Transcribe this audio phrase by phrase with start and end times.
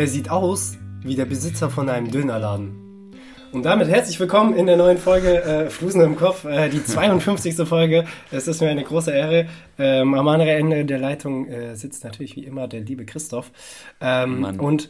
[0.00, 3.12] Er sieht aus wie der Besitzer von einem Dönerladen.
[3.52, 7.54] Und damit herzlich willkommen in der neuen Folge äh, Flusen im Kopf, äh, die 52.
[7.68, 8.06] Folge.
[8.30, 9.46] Es ist mir eine große Ehre.
[9.78, 13.52] Ähm, am anderen Ende der Leitung äh, sitzt natürlich wie immer der liebe Christoph.
[14.00, 14.88] Ähm, und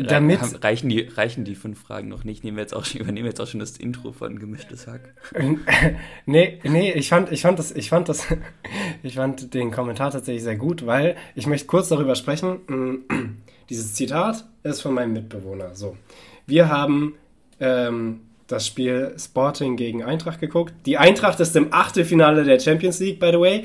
[0.00, 2.42] damit reichen die, reichen die fünf Fragen noch nicht.
[2.42, 5.12] Nehmen wir jetzt auch schon, übernehmen wir jetzt auch schon das Intro von Gemischtes Hack.
[6.24, 8.26] nee, nee, ich fand, ich fand das, ich fand das,
[9.02, 13.36] ich fand den Kommentar tatsächlich sehr gut, weil ich möchte kurz darüber sprechen.
[13.68, 15.74] Dieses Zitat ist von meinem Mitbewohner.
[15.74, 15.96] So,
[16.46, 17.14] wir haben
[17.60, 20.74] ähm, das Spiel Sporting gegen Eintracht geguckt.
[20.86, 23.64] Die Eintracht ist im Achtelfinale der Champions League, by the way.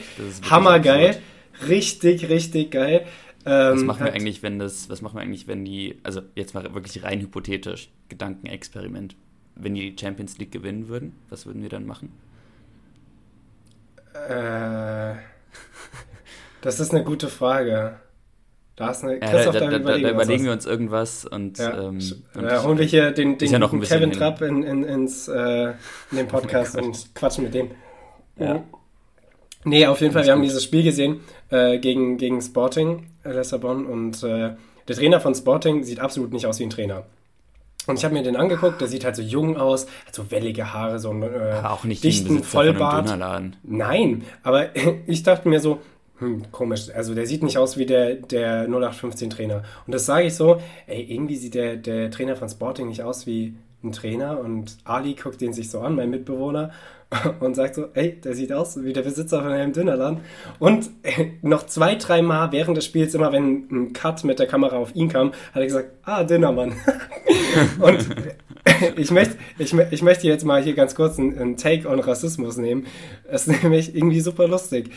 [0.50, 1.22] Hammergeil.
[1.68, 3.06] Richtig, richtig geil.
[3.46, 6.54] Ähm, was machen wir eigentlich, wenn das, was machen wir eigentlich, wenn die, also jetzt
[6.54, 9.16] mal wirklich rein hypothetisch, Gedankenexperiment,
[9.56, 12.12] wenn die Champions League gewinnen würden, was würden wir dann machen?
[14.14, 15.16] Äh,
[16.62, 18.00] das ist eine gute Frage.
[18.76, 21.90] Da ist eine Christoph, ja, da, da, da, da überlegen wir uns irgendwas und, ja.
[21.90, 22.00] ähm,
[22.34, 25.74] und ja, holen wir hier den, den, ja den Kevin Trapp in, in, ins, äh,
[26.10, 27.70] in den Podcast oh und quatschen mit dem.
[28.38, 28.64] Ja.
[29.64, 30.38] Nee, auf jeden Fall, wir gut.
[30.38, 34.56] haben dieses Spiel gesehen äh, gegen, gegen Sporting äh, Lissabon und äh,
[34.88, 37.06] der Trainer von Sporting sieht absolut nicht aus wie ein Trainer.
[37.86, 40.74] Und ich habe mir den angeguckt, der sieht halt so jung aus, hat so wellige
[40.74, 43.18] Haare, so einen äh, auch nicht dichten Vollbart.
[43.64, 44.70] Nein, aber
[45.06, 45.80] ich dachte mir so,
[46.20, 46.90] hm, komisch.
[46.94, 49.64] Also der sieht nicht aus wie der, der 0815-Trainer.
[49.86, 53.26] Und das sage ich so, ey, irgendwie sieht der, der Trainer von Sporting nicht aus
[53.26, 54.40] wie ein Trainer.
[54.40, 56.72] Und Ali guckt den sich so an, mein Mitbewohner,
[57.40, 60.22] und sagt so, ey, der sieht aus wie der Besitzer von einem Dönerland.
[60.60, 64.48] Und äh, noch zwei, drei Mal während des Spiels, immer wenn ein Cut mit der
[64.48, 66.74] Kamera auf ihn kam, hat er gesagt, ah, Dönermann.
[67.80, 68.08] und
[68.96, 72.58] ich möchte, ich, ich möchte jetzt mal hier ganz kurz einen, einen Take on Rassismus
[72.58, 72.88] nehmen.
[73.30, 74.92] Das ist nämlich irgendwie super lustig.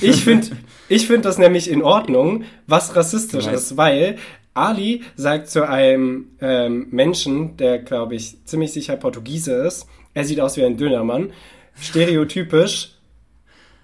[0.00, 0.48] Ich finde
[0.88, 4.18] ich find das nämlich in Ordnung, was rassistisch ist, weil
[4.54, 10.40] Ali sagt zu einem ähm, Menschen, der, glaube ich, ziemlich sicher Portugiese ist, er sieht
[10.40, 11.32] aus wie ein Dönermann,
[11.74, 12.92] stereotypisch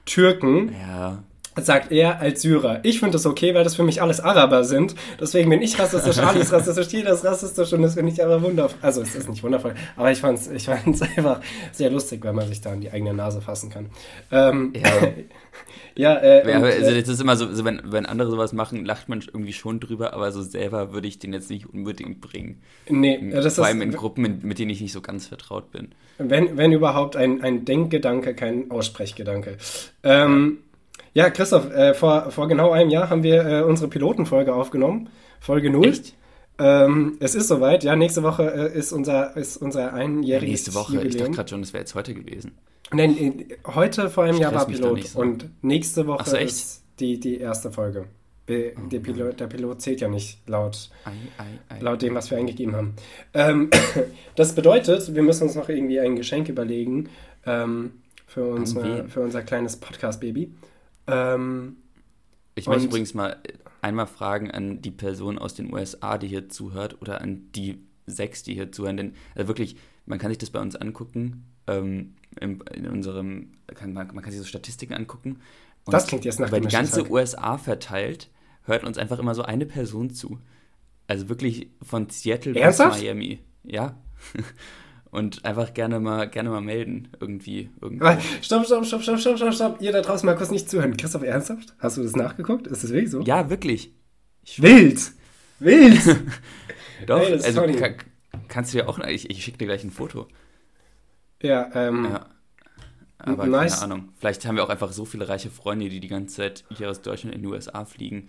[0.05, 0.73] Türken.
[0.73, 1.23] Ja
[1.63, 2.81] sagt er als Syrer.
[2.83, 4.95] Ich finde das okay, weil das für mich alles Araber sind.
[5.21, 8.43] Deswegen bin ich rassistisch, Ali ist rassistisch, jeder ist rassistisch und das finde ich aber
[8.43, 8.79] wundervoll.
[8.83, 11.41] Also es ist nicht wundervoll, aber ich fand es ich fand's einfach
[11.73, 13.87] sehr lustig, weil man sich da an die eigene Nase fassen kann.
[14.31, 14.91] Ähm, ja.
[15.97, 19.09] ja, äh, ja, also es ist immer so, so, wenn, wenn andere sowas machen, lacht
[19.09, 22.63] man irgendwie schon drüber, aber so selber würde ich den jetzt nicht unbedingt bringen.
[22.89, 25.89] Nee, das Vor allem in Gruppen, mit denen ich nicht so ganz vertraut bin.
[26.19, 29.57] Wenn, wenn überhaupt ein, ein Denkgedanke, kein Aussprechgedanke.
[30.03, 30.59] Ähm,
[31.19, 35.09] ja, Christoph, äh, vor, vor genau einem Jahr haben wir äh, unsere Pilotenfolge aufgenommen.
[35.41, 35.89] Folge 0.
[35.89, 36.15] Echt?
[36.61, 40.95] Ähm, es ist soweit, ja, nächste Woche äh, ist, unser, ist unser einjähriges Nächste Woche,
[40.95, 41.11] Jubiläum.
[41.11, 42.53] ich dachte gerade schon, das wäre jetzt heute gewesen.
[42.93, 45.19] Nein, äh, heute vor einem Jahr war Pilot so.
[45.19, 48.05] und nächste Woche so, ist die, die erste Folge.
[48.47, 51.11] Be oh, der, Pilot, der Pilot zählt ja nicht laut, ei,
[51.43, 51.81] ei, ei.
[51.81, 52.95] laut dem, was wir eingegeben haben.
[53.35, 53.71] Ähm,
[54.37, 57.09] das bedeutet, wir müssen uns noch irgendwie ein Geschenk überlegen
[57.45, 57.91] ähm,
[58.29, 60.53] für, unsere, für unser kleines Podcast-Baby.
[61.09, 61.77] Ähm,
[62.55, 63.37] ich möchte übrigens mal
[63.81, 68.43] einmal fragen an die Person aus den USA, die hier zuhört, oder an die sechs,
[68.43, 69.77] die hier zuhören, denn also wirklich,
[70.07, 74.33] man kann sich das bei uns angucken, ähm, in, in, unserem, kann, man, man, kann
[74.33, 75.41] sich so Statistiken angucken.
[75.87, 77.11] das klingt jetzt nach Weil die ganze Tag.
[77.11, 78.31] USA verteilt,
[78.63, 80.39] hört uns einfach immer so eine Person zu.
[81.07, 82.95] Also wirklich von Seattle Ernsthaft?
[82.95, 83.41] bis Miami.
[83.65, 83.97] Ja.
[85.11, 87.71] und einfach gerne mal, gerne mal melden, irgendwie.
[88.43, 89.81] Stopp, stopp, stopp, stopp, stopp, stopp, stopp.
[89.81, 90.97] Ihr da draußen mal kurz nicht zuhören.
[90.97, 91.75] Christoph, ernsthaft?
[91.79, 92.67] Hast du das nachgeguckt?
[92.67, 93.23] Ist das wirklich so?
[93.23, 93.93] Ja, wirklich.
[94.45, 95.13] Ich Wild!
[95.61, 96.01] Wild!
[97.07, 97.95] Doch, hey, also kann,
[98.49, 100.27] kannst du ja auch, ich, ich schicke dir gleich ein Foto.
[101.43, 102.09] Ja, ähm.
[102.11, 102.27] Ja.
[103.19, 103.81] Aber nice.
[103.81, 104.09] keine Ahnung.
[104.17, 107.03] Vielleicht haben wir auch einfach so viele reiche Freunde, die die ganze Zeit hier aus
[107.03, 108.29] Deutschland in die USA fliegen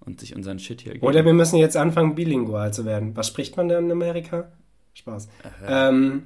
[0.00, 1.06] und sich unseren Shit hier geben.
[1.06, 3.16] Oder wir müssen jetzt anfangen, bilingual zu werden.
[3.16, 4.52] Was spricht man denn in Amerika?
[4.98, 5.28] Spaß.
[5.66, 6.24] Ähm,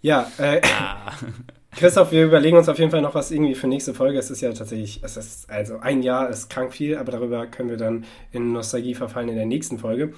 [0.00, 1.12] ja, äh, ah.
[1.76, 4.18] Christoph, wir überlegen uns auf jeden Fall noch was irgendwie für nächste Folge.
[4.18, 7.68] Es ist ja tatsächlich, es ist also ein Jahr ist krank viel, aber darüber können
[7.68, 10.14] wir dann in Nostalgie verfallen in der nächsten Folge.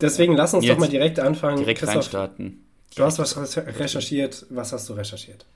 [0.00, 1.58] Deswegen lass uns Jetzt doch mal direkt anfangen.
[1.58, 2.64] Direkt Christoph, reinstarten.
[2.96, 4.46] Du hast was recherchiert.
[4.50, 5.46] Was hast du recherchiert?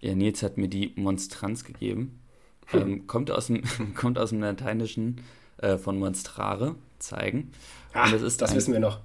[0.00, 2.20] Ja, Nils hat mir die Monstranz gegeben.
[2.66, 2.80] Hm.
[2.80, 3.62] Ähm, kommt, aus dem,
[3.94, 5.20] kommt aus dem Lateinischen
[5.58, 7.52] äh, von monstrare, zeigen.
[7.92, 9.00] Ach, das, das ein, wissen wir noch.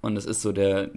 [0.00, 0.90] Und es ist so der,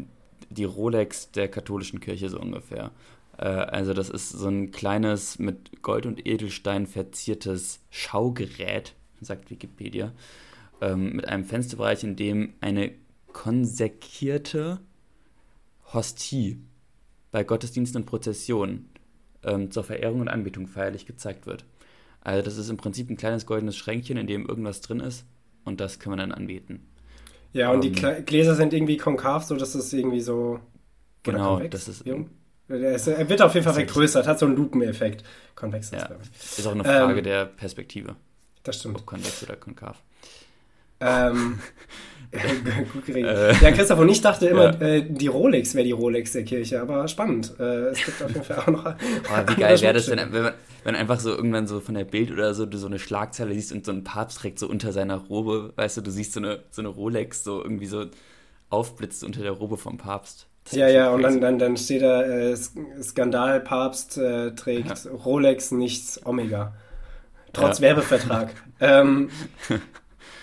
[0.50, 2.92] die Rolex der katholischen Kirche so ungefähr.
[3.38, 10.14] Äh, also das ist so ein kleines mit Gold und Edelstein verziertes Schaugerät, sagt Wikipedia,
[10.82, 12.92] ähm, mit einem Fensterbereich, in dem eine
[13.32, 14.80] konsekierte
[15.94, 16.60] Hostie
[17.32, 18.90] bei Gottesdiensten und Prozessionen
[19.44, 21.66] ähm, zur Verehrung und Anbetung feierlich gezeigt wird.
[22.22, 25.26] Also das ist im Prinzip ein kleines goldenes Schränkchen, in dem irgendwas drin ist
[25.64, 26.86] und das kann man dann anbeten.
[27.54, 30.60] Ja, und um, die ähm, Gläser sind irgendwie konkav, so dass es irgendwie so.
[31.24, 32.06] Genau, konvex, das ist.
[32.08, 35.24] Er wird auf jeden Fall vergrößert, hat so einen Lupeneffekt.
[35.56, 36.10] Konvex ja.
[36.40, 38.16] ist auch eine Frage ähm, der Perspektive.
[38.64, 38.98] Das stimmt.
[38.98, 39.98] Ob konvex oder konkav.
[41.00, 41.60] Ähm,
[42.94, 43.36] gut geregelt.
[43.36, 44.88] Äh, ja, Christoph und ich dachte immer, ja.
[44.88, 47.54] äh, die Rolex wäre die Rolex der Kirche, aber spannend.
[47.60, 48.86] Äh, es gibt auf jeden Fall auch noch.
[48.96, 50.54] Oh, wie geil wäre das, wenn, wenn, man,
[50.84, 53.72] wenn einfach so irgendwann so von der Bild oder so du so eine Schlagzeile siehst
[53.72, 56.60] und so ein Papst trägt so unter seiner Robe, weißt du, du siehst so eine,
[56.70, 58.06] so eine Rolex so irgendwie so
[58.70, 60.48] aufblitzt unter der Robe vom Papst.
[60.72, 65.12] Ja, ja, und dann, dann, dann steht da, äh, Skandalpapst äh, trägt ja.
[65.12, 66.74] Rolex, nichts Omega.
[67.54, 67.88] Trotz ja.
[67.88, 68.52] Werbevertrag.
[68.80, 69.30] ähm,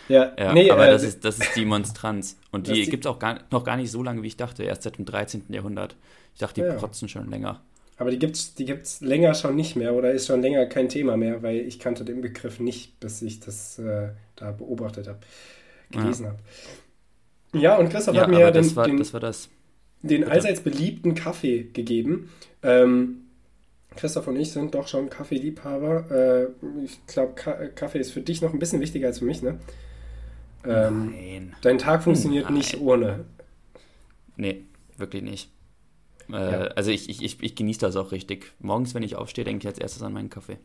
[0.08, 2.38] ja, ja nee, aber äh, das, ist, das ist die Monstranz.
[2.50, 4.62] Und die gibt es auch gar, noch gar nicht so lange, wie ich dachte.
[4.62, 5.44] Erst seit dem 13.
[5.48, 5.96] Jahrhundert.
[6.34, 6.74] Ich dachte, die ja.
[6.74, 7.60] protzen schon länger.
[7.98, 10.88] Aber die gibt es die gibt's länger schon nicht mehr oder ist schon länger kein
[10.88, 15.20] Thema mehr, weil ich kannte den Begriff nicht, bis ich das äh, da beobachtet habe,
[15.90, 16.30] gelesen ja.
[16.30, 16.40] habe.
[17.58, 19.02] Ja, und Christoph ja, hat mir den, war, den,
[20.02, 22.30] den allseits beliebten Kaffee gegeben.
[22.62, 23.22] Ähm,
[23.96, 26.10] Christoph und ich sind doch schon Kaffeeliebhaber.
[26.10, 27.32] Äh, ich glaube,
[27.74, 29.58] Kaffee ist für dich noch ein bisschen wichtiger als für mich, ne?
[30.68, 31.56] Ähm, Nein.
[31.62, 32.54] Dein Tag funktioniert Nein.
[32.54, 33.24] nicht ohne.
[34.36, 34.64] Nee,
[34.96, 35.50] wirklich nicht.
[36.30, 36.58] Äh, ja.
[36.68, 38.52] Also ich, ich, ich, ich genieße das auch richtig.
[38.58, 40.58] Morgens, wenn ich aufstehe, denke ich als erstes an meinen Kaffee.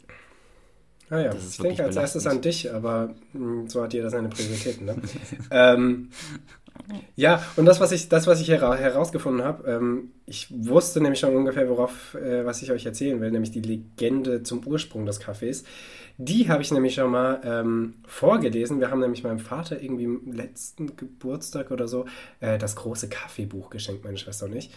[1.10, 4.30] Ah ja, ich denke als erstes an dich, aber mh, hm, so hat jeder seine
[4.30, 4.86] Prioritäten.
[4.86, 4.96] Ne?
[5.52, 6.10] ähm,
[7.16, 11.20] ja, und das, was ich, das, was ich hera herausgefunden habe, ähm, ich wusste nämlich
[11.20, 15.20] schon ungefähr, worauf, äh, was ich euch erzählen will, nämlich die Legende zum Ursprung des
[15.20, 15.66] Kaffees.
[16.18, 18.80] Die habe ich nämlich schon mal ähm, vorgelesen.
[18.80, 22.06] Wir haben nämlich meinem Vater irgendwie im letzten Geburtstag oder so
[22.40, 24.72] äh, das große Kaffeebuch geschenkt, meine Schwester und ich.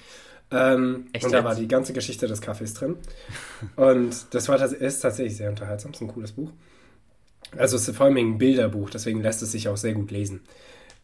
[0.51, 2.97] Ähm, und da war die ganze Geschichte des Kaffees drin.
[3.77, 5.91] Und das war, ist tatsächlich sehr unterhaltsam.
[5.91, 6.51] Es ist ein cooles Buch.
[7.57, 10.41] Also es ist vor allem ein Bilderbuch, deswegen lässt es sich auch sehr gut lesen.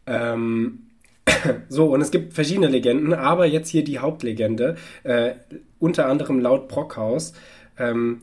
[0.07, 0.91] Ähm,
[1.69, 5.33] so, und es gibt verschiedene Legenden, aber jetzt hier die Hauptlegende, äh,
[5.79, 7.33] unter anderem laut Brockhaus,
[7.79, 8.23] ähm,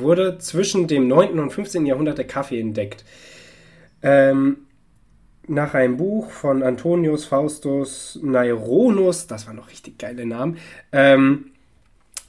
[0.00, 1.38] wurde zwischen dem 9.
[1.38, 1.86] und 15.
[1.86, 3.04] Jahrhundert der Kaffee entdeckt.
[4.02, 4.58] Ähm,
[5.46, 10.58] nach einem Buch von Antonius Faustus Naironus, das war noch richtig geile Namen,
[10.92, 11.50] ähm,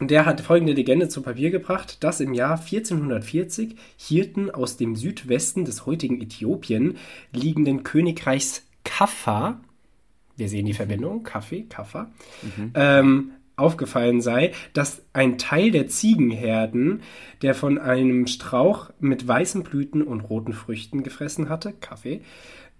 [0.02, 5.64] der hat folgende Legende zu Papier gebracht, dass im Jahr 1440 Hirten aus dem Südwesten
[5.64, 6.98] des heutigen Äthiopien
[7.32, 9.62] liegenden Königreichs Kaffa,
[10.36, 12.72] wir sehen die Verbindung, Kaffee, Kaffa, mhm.
[12.76, 17.02] ähm, aufgefallen sei, dass ein Teil der Ziegenherden,
[17.42, 22.22] der von einem Strauch mit weißen Blüten und roten Früchten gefressen hatte, Kaffee,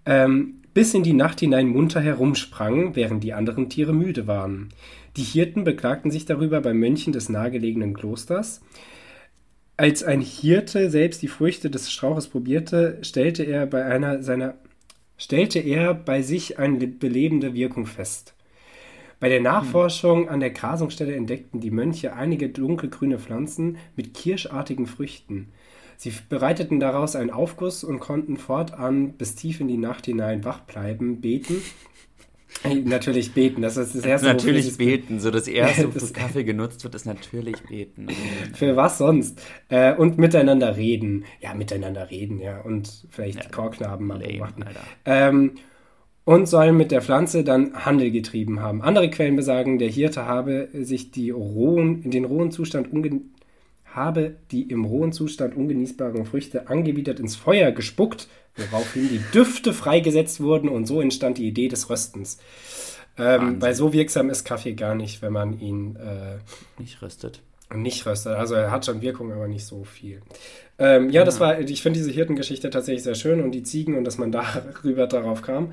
[0.04, 4.68] ähm, bis in die Nacht hinein munter herumsprangen, während die anderen Tiere müde waren.
[5.16, 8.60] Die Hirten beklagten sich darüber bei Mönchen des nahegelegenen Klosters.
[9.78, 14.54] Als ein Hirte selbst die Früchte des Strauches probierte, stellte er bei einer seiner
[15.18, 18.35] stellte er bei sich eine belebende Wirkung fest.
[19.18, 25.52] Bei der Nachforschung an der Grasungsstelle entdeckten die Mönche einige dunkelgrüne Pflanzen mit kirschartigen Früchten.
[25.96, 30.60] Sie bereiteten daraus einen Aufguss und konnten fortan bis tief in die Nacht hinein wach
[30.60, 31.62] bleiben, beten
[32.84, 34.28] Natürlich beten, das ist das erste.
[34.28, 38.08] Natürlich beten, so das erste, wofür Kaffee genutzt wird, ist natürlich beten.
[38.54, 39.40] Für was sonst?
[39.68, 41.24] Äh, und miteinander reden.
[41.40, 42.60] Ja, miteinander reden, ja.
[42.60, 44.64] Und vielleicht ja, Korknaben mal beobachten.
[45.04, 45.52] Ähm,
[46.26, 48.82] und sollen mit der Pflanze dann Handel getrieben haben.
[48.82, 52.88] Andere Quellen besagen, der Hirte habe sich die rohen, den rohen Zustand
[53.86, 60.40] habe die im rohen Zustand ungenießbaren Früchte angewidert ins Feuer gespuckt woraufhin die Düfte freigesetzt
[60.40, 62.38] wurden und so entstand die Idee des Röstens.
[63.18, 66.38] Ähm, weil so wirksam ist Kaffee gar nicht, wenn man ihn äh,
[66.78, 67.40] nicht röstet.
[67.74, 68.34] Nicht röstet.
[68.34, 70.20] Also er hat schon Wirkung, aber nicht so viel.
[70.78, 73.96] Ähm, ja, ja, das war, ich finde diese Hirtengeschichte tatsächlich sehr schön und die Ziegen
[73.96, 74.32] und dass man
[74.84, 75.72] darüber darauf kam.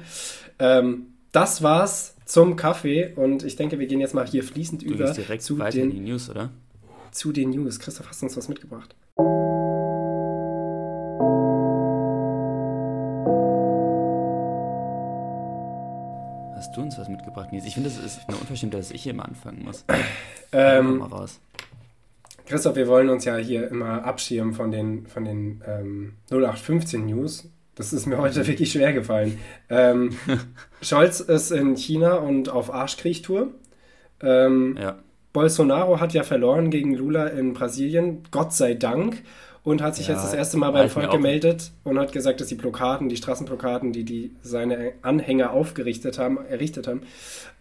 [0.59, 4.87] Ähm, das war's zum Kaffee und ich denke, wir gehen jetzt mal hier fließend du
[4.87, 6.51] über direkt zu den, die News, oder?
[7.11, 7.79] Zu den News.
[7.79, 8.95] Christoph, hast du uns was mitgebracht?
[16.63, 17.65] hast du uns was mitgebracht, Nils?
[17.65, 19.85] Ich finde, es ist eine Unverschämtheit, dass ich hier immer anfangen muss.
[20.55, 21.39] Ähm, mal raus.
[22.45, 27.49] Christoph, wir wollen uns ja hier immer abschirmen von den, von den ähm, 0815 News.
[27.75, 29.37] Das ist mir heute wirklich schwer gefallen.
[29.69, 30.11] Ähm,
[30.81, 33.51] Scholz ist in China und auf Arschkriechtour.
[34.21, 34.99] Ähm, ja.
[35.33, 39.23] Bolsonaro hat ja verloren gegen Lula in Brasilien, Gott sei Dank
[39.63, 42.47] und hat sich ja, jetzt das erste Mal beim Volk gemeldet und hat gesagt, dass
[42.47, 47.01] die Blockaden, die Straßenblockaden, die, die seine Anhänger aufgerichtet haben, errichtet haben,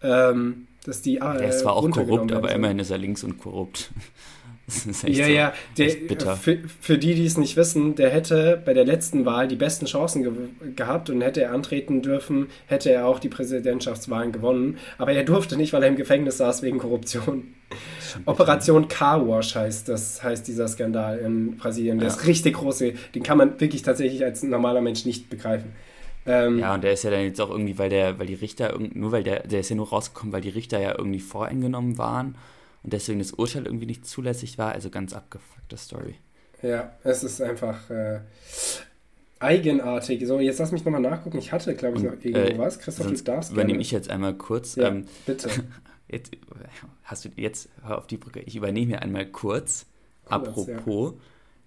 [0.03, 1.17] ähm, dass die.
[1.17, 3.91] Äh, er ist zwar auch korrupt, aber immerhin ist er links und korrupt.
[4.67, 5.89] Ja, so, ja, der,
[6.37, 9.85] für, für, die, die es nicht wissen, der hätte bei der letzten Wahl die besten
[9.85, 10.31] Chancen ge
[10.75, 14.77] gehabt und hätte er antreten dürfen, hätte er auch die Präsidentschaftswahlen gewonnen.
[14.97, 17.53] Aber er durfte nicht, weil er im Gefängnis saß wegen Korruption.
[18.25, 21.99] Operation Car Wash heißt das, heißt dieser Skandal in Brasilien.
[21.99, 22.13] Der ja.
[22.13, 25.73] ist richtig groß, den kann man wirklich tatsächlich als normaler Mensch nicht begreifen.
[26.25, 28.79] Ähm, ja, und der ist ja dann jetzt auch irgendwie, weil der, weil die Richter,
[28.93, 32.35] nur weil der, der ist ja nur rausgekommen, weil die Richter ja irgendwie voreingenommen waren
[32.83, 34.73] und deswegen das Urteil irgendwie nicht zulässig war.
[34.73, 36.15] Also ganz abgefuckte Story.
[36.61, 38.19] Ja, es ist einfach äh,
[39.39, 40.25] eigenartig.
[40.25, 41.37] So, jetzt lass mich nochmal nachgucken.
[41.37, 42.79] Ich hatte, glaube ich, noch irgendwo äh, was.
[42.79, 44.75] Christoph, du darfst Übernehme ich jetzt einmal kurz.
[44.75, 45.49] Ja, ähm, bitte.
[46.09, 46.31] Jetzt,
[47.05, 49.87] hast du jetzt, hör auf die Brücke, ich übernehme hier einmal kurz.
[50.25, 51.13] kurz apropos,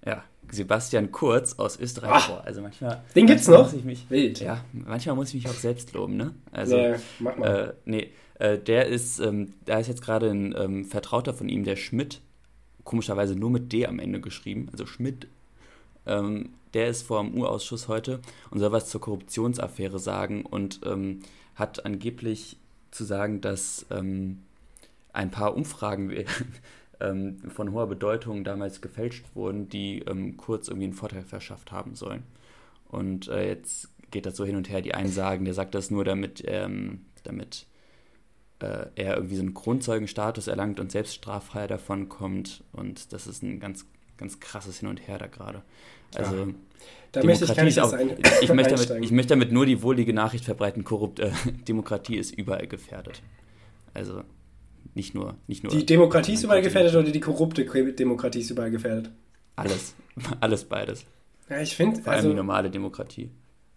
[0.04, 0.12] ja.
[0.12, 0.24] ja.
[0.52, 2.44] Sebastian Kurz aus Österreich Ach, vor.
[2.44, 3.02] Also manchmal.
[3.16, 3.64] Den gibt's noch?
[3.64, 4.38] Muss ich mich, Wild.
[4.38, 6.34] Ja, manchmal muss ich mich auch selbst loben, ne?
[6.52, 7.48] Also, nee, mach mal.
[7.48, 11.64] Äh, nee, äh, der ist, ähm, da ist jetzt gerade ein ähm, Vertrauter von ihm,
[11.64, 12.20] der Schmidt,
[12.84, 15.26] komischerweise nur mit D am Ende geschrieben, also Schmidt.
[16.06, 21.20] Ähm, der ist vor dem U-Ausschuss heute und soll was zur Korruptionsaffäre sagen und ähm,
[21.54, 22.58] hat angeblich
[22.90, 24.42] zu sagen, dass ähm,
[25.12, 26.12] ein paar Umfragen
[27.00, 30.04] ähm, von hoher Bedeutung damals gefälscht wurden, die
[30.36, 32.22] Kurz irgendwie einen Vorteil verschafft haben sollen.
[32.88, 34.82] Und äh, jetzt geht das so hin und her.
[34.82, 36.44] Die einen sagen, der sagt das nur, damit,
[37.24, 37.66] damit
[38.60, 42.64] äh, er irgendwie so einen Grundzeugenstatus erlangt und selbst straffrei davon kommt.
[42.72, 43.86] Und das ist ein ganz,
[44.16, 45.62] ganz krasses Hin und Her da gerade.
[46.14, 46.46] Also ja.
[47.12, 47.92] Da Demokratie möchte ich, auch,
[48.42, 51.30] ich, möchte damit, ich möchte damit nur die wohlige Nachricht verbreiten, korrupt, äh,
[51.68, 53.22] Demokratie ist überall gefährdet.
[53.94, 54.22] Also
[54.94, 55.72] nicht nur, nicht nur.
[55.72, 59.10] Die Demokratie ist überall gefährdet oder die korrupte Demokratie ist überall gefährdet?
[59.56, 59.94] Alles.
[60.40, 61.06] Alles beides.
[61.48, 62.02] Ja, ich finde.
[62.02, 63.30] Vor allem also, die normale Demokratie.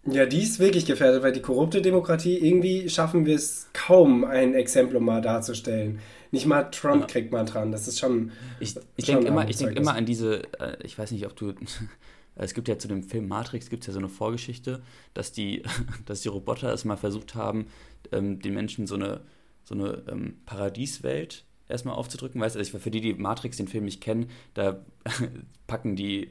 [0.06, 4.54] Ja, die ist wirklich gefährdet, weil die korrupte Demokratie, irgendwie schaffen wir es kaum, ein
[4.54, 6.00] Exempel mal darzustellen.
[6.30, 7.06] Nicht mal Trump ja.
[7.06, 7.70] kriegt mal dran.
[7.70, 8.30] Das ist schon.
[8.60, 11.54] Ich, ich denke immer, denk immer an diese, äh, ich weiß nicht, ob du.
[12.36, 14.80] es gibt ja zu dem Film Matrix gibt ja so eine Vorgeschichte,
[15.12, 15.64] dass die,
[16.06, 17.66] dass die Roboter es mal versucht haben,
[18.12, 19.20] ähm, den Menschen so eine
[19.64, 22.40] so eine ähm, Paradieswelt erstmal aufzudrücken.
[22.40, 24.84] Weißt du, also für die, die Matrix den Film nicht kennen, da
[25.66, 26.30] packen die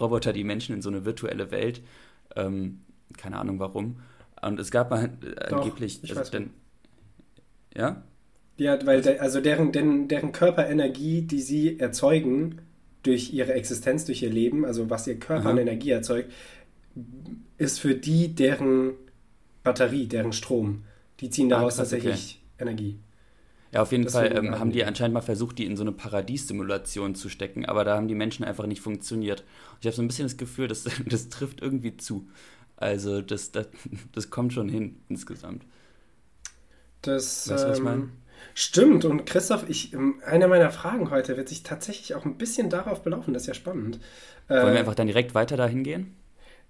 [0.00, 1.82] Roboter die Menschen in so eine virtuelle Welt.
[2.36, 2.80] Ähm,
[3.16, 4.00] keine Ahnung warum.
[4.42, 5.08] Und es gab mal
[5.48, 6.00] Doch, angeblich.
[6.02, 6.50] Ich also denn,
[7.76, 8.02] ja?
[8.56, 12.60] Ja, weil de, also deren, deren, deren Körperenergie, die sie erzeugen
[13.02, 15.50] durch ihre Existenz, durch ihr Leben, also was ihr Körper Aha.
[15.50, 16.30] an Energie erzeugt,
[17.56, 18.92] ist für die deren
[19.62, 20.84] Batterie, deren Strom.
[21.20, 22.98] Die ziehen daraus ah, krass, tatsächlich Energie.
[23.72, 25.92] Ja, auf jeden Deswegen Fall ähm, haben die anscheinend mal versucht, die in so eine
[25.92, 29.44] Paradiessimulation zu stecken, aber da haben die Menschen einfach nicht funktioniert.
[29.80, 32.26] Ich habe so ein bisschen das Gefühl, dass das trifft irgendwie zu.
[32.80, 33.68] Also das, das,
[34.12, 35.64] das kommt schon hin insgesamt.
[37.02, 38.02] Das weißt, was ich meine?
[38.02, 38.12] Ähm,
[38.54, 39.04] stimmt.
[39.04, 43.02] Und Christoph, ich, ähm, eine meiner Fragen heute wird sich tatsächlich auch ein bisschen darauf
[43.02, 43.32] belaufen.
[43.32, 44.00] Das ist ja spannend.
[44.48, 46.16] Wollen äh, wir einfach dann direkt weiter dahin gehen?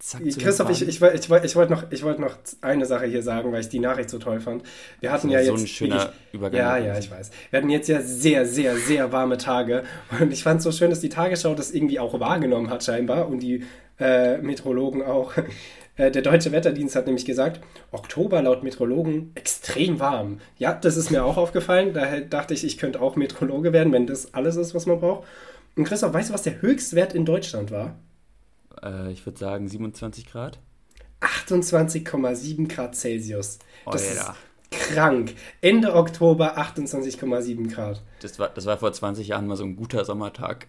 [0.01, 3.61] Zack, Christoph, ich, ich, ich, ich wollte noch, wollt noch eine Sache hier sagen, weil
[3.61, 4.63] ich die Nachricht so toll fand.
[5.01, 5.49] Wir hatten ja jetzt.
[5.49, 6.59] So ein schöner wirklich, Übergang.
[6.59, 7.31] Ja, ja, ich weiß.
[7.51, 9.85] Wir hatten jetzt ja sehr, sehr, sehr warme Tage.
[10.19, 13.29] Und ich fand es so schön, dass die Tagesschau das irgendwie auch wahrgenommen hat, scheinbar.
[13.29, 13.67] Und die
[13.99, 15.35] äh, Meteorologen auch.
[15.97, 20.41] Äh, der Deutsche Wetterdienst hat nämlich gesagt, Oktober laut Meteorologen extrem warm.
[20.57, 21.93] Ja, das ist mir auch aufgefallen.
[21.93, 25.27] Daher dachte ich, ich könnte auch Meteorologe werden, wenn das alles ist, was man braucht.
[25.77, 27.97] Und Christoph, weißt du, was der Höchstwert in Deutschland war?
[28.83, 30.59] Äh, ich würde sagen 27 Grad.
[31.21, 33.59] 28,7 Grad Celsius.
[33.85, 34.31] Das oh, ist
[34.71, 35.35] krank.
[35.61, 38.03] Ende Oktober 28,7 Grad.
[38.23, 40.67] Das war, das war vor 20 Jahren mal so ein guter Sommertag.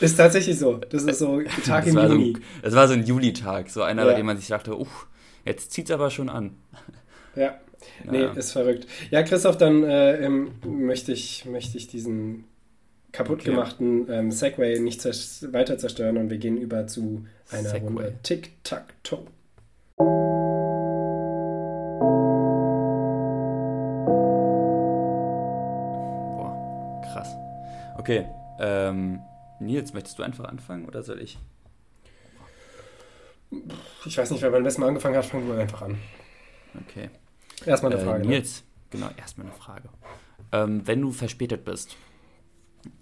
[0.00, 0.78] Ist tatsächlich so.
[0.78, 2.32] Das ist so ein Tag im Juni.
[2.34, 4.10] So das war so ein Julitag, so einer, ja.
[4.10, 5.06] bei dem man sich dachte, uff,
[5.44, 6.56] jetzt zieht es aber schon an.
[7.36, 7.58] Ja,
[8.08, 8.86] nee, ist verrückt.
[9.10, 10.28] Ja, Christoph, dann äh,
[10.64, 12.44] möchte, ich, möchte ich diesen
[13.14, 14.18] kaputtgemachten okay.
[14.18, 17.86] ähm, Segway nicht zers weiter zerstören und wir gehen über zu einer Segway.
[17.86, 19.26] Runde Tic-Tac-Toe.
[26.36, 27.28] Boah, krass.
[27.98, 28.26] Okay,
[28.58, 29.20] ähm,
[29.60, 31.38] Nils, möchtest du einfach anfangen oder soll ich?
[34.04, 35.98] Ich weiß nicht, wer beim letzten Mal angefangen hat, fangen wir einfach an.
[36.88, 37.10] Okay.
[37.64, 38.22] Erstmal eine äh, Frage.
[38.22, 38.30] Ne?
[38.30, 38.66] Nils, ne?
[38.90, 39.88] genau, erstmal eine Frage.
[40.50, 41.96] Ähm, wenn du verspätet bist,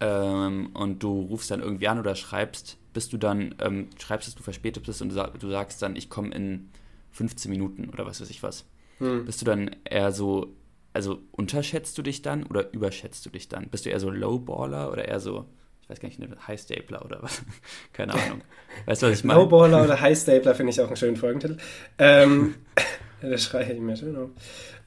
[0.01, 4.35] ähm, und du rufst dann irgendwie an oder schreibst, bist du dann, ähm, schreibst, dass
[4.35, 6.71] du verspätet bist und du, sag, du sagst dann, ich komme in
[7.13, 8.67] 15 Minuten oder was weiß ich was.
[8.99, 9.25] Hm.
[9.25, 10.55] Bist du dann eher so,
[10.93, 13.69] also unterschätzt du dich dann oder überschätzt du dich dann?
[13.69, 15.47] Bist du eher so Lowballer oder eher so,
[15.83, 17.43] ich weiß gar nicht, High Stapler oder was?
[17.93, 18.43] Keine Ahnung.
[18.87, 19.41] Weißt du, was ich meine?
[19.41, 21.57] Lowballer oder High Stapler finde ich auch einen schönen Folgentitel.
[21.99, 22.55] Ähm,
[23.21, 24.31] das schreibe ich mir schön auf.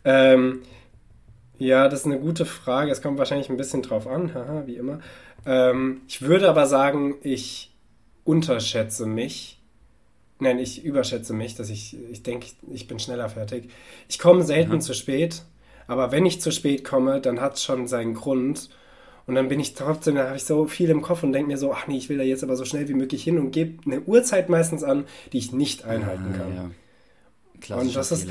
[0.04, 0.62] Ähm,
[1.58, 2.92] ja, das ist eine gute Frage.
[2.92, 5.00] Es kommt wahrscheinlich ein bisschen drauf an, haha, wie immer.
[5.46, 7.74] Ähm, ich würde aber sagen, ich
[8.24, 9.62] unterschätze mich.
[10.40, 13.70] Nein, ich überschätze mich, dass ich, ich denke, ich bin schneller fertig.
[14.10, 14.82] Ich komme selten mhm.
[14.82, 15.44] zu spät,
[15.88, 18.70] aber wenn ich zu spät komme, dann hat es schon seinen Grund.
[19.28, 21.58] Und dann bin ich trotzdem, da habe ich so viel im Kopf und denke mir
[21.58, 23.82] so, ach nee, ich will da jetzt aber so schnell wie möglich hin und gebe
[23.86, 26.72] eine Uhrzeit meistens an, die ich nicht einhalten ah, kann.
[27.70, 27.78] Ja.
[27.78, 28.28] Und das ist,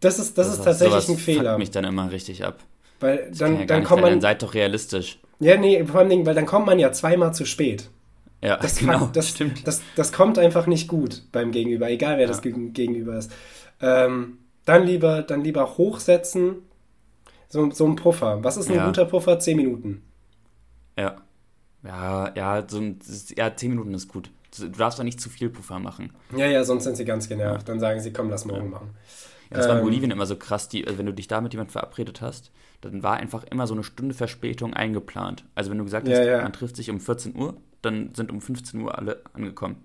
[0.00, 1.58] das ist, das, das ist tatsächlich ein Fehler.
[1.58, 2.58] mich dann immer richtig ab.
[3.00, 4.10] Weil dann, ja dann kommt man.
[4.10, 5.18] Dann seid doch realistisch.
[5.40, 7.90] Ja, nee, vor allem, weil dann kommt man ja zweimal zu spät.
[8.40, 9.66] Ja, das genau, das, stimmt.
[9.66, 12.28] Das, das kommt einfach nicht gut beim Gegenüber, egal wer ja.
[12.28, 13.32] das Gegenüber ist.
[13.80, 16.56] Ähm, dann lieber, dann lieber hochsetzen,
[17.48, 18.42] so, so ein Puffer.
[18.42, 18.86] Was ist ein ja.
[18.86, 19.38] guter Puffer?
[19.38, 20.02] Zehn Minuten.
[20.98, 21.16] Ja.
[21.82, 22.98] Ja, ja, so ein,
[23.36, 24.30] ja, zehn Minuten ist gut.
[24.58, 26.12] Du darfst doch nicht zu viel Puffer machen.
[26.36, 27.68] Ja, ja, sonst sind sie ganz genervt.
[27.68, 28.90] Dann sagen sie, komm, lass morgen machen.
[29.54, 31.40] Ja, das war in ähm, Bolivien immer so krass, die, also wenn du dich da
[31.40, 35.44] mit jemandem verabredet hast, dann war einfach immer so eine Stunde Verspätung eingeplant.
[35.54, 36.42] Also wenn du gesagt hast, ja, ja.
[36.42, 39.76] man trifft sich um 14 Uhr, dann sind um 15 Uhr alle angekommen.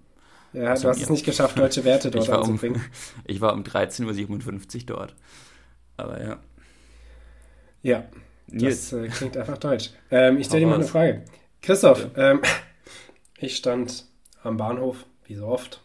[0.53, 1.03] Ja, du hast mir.
[1.03, 2.81] es nicht geschafft, deutsche Werte dort ich anzubringen.
[2.81, 5.15] Um, ich war um 13.57 Uhr dort.
[5.97, 6.39] Aber ja.
[7.81, 8.03] Ja,
[8.47, 9.91] das äh, klingt einfach deutsch.
[10.11, 11.23] Ähm, ich stelle dir mal eine Frage.
[11.61, 12.41] Christoph, ähm,
[13.37, 14.05] ich stand
[14.43, 15.81] am Bahnhof, wie so oft,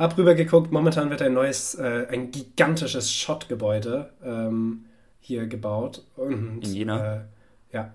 [0.00, 4.86] hab rüber geguckt, momentan wird ein neues, äh, ein gigantisches Schottgebäude ähm,
[5.20, 6.04] hier gebaut.
[6.16, 7.14] Und, In Jena?
[7.16, 7.20] Äh,
[7.72, 7.94] ja.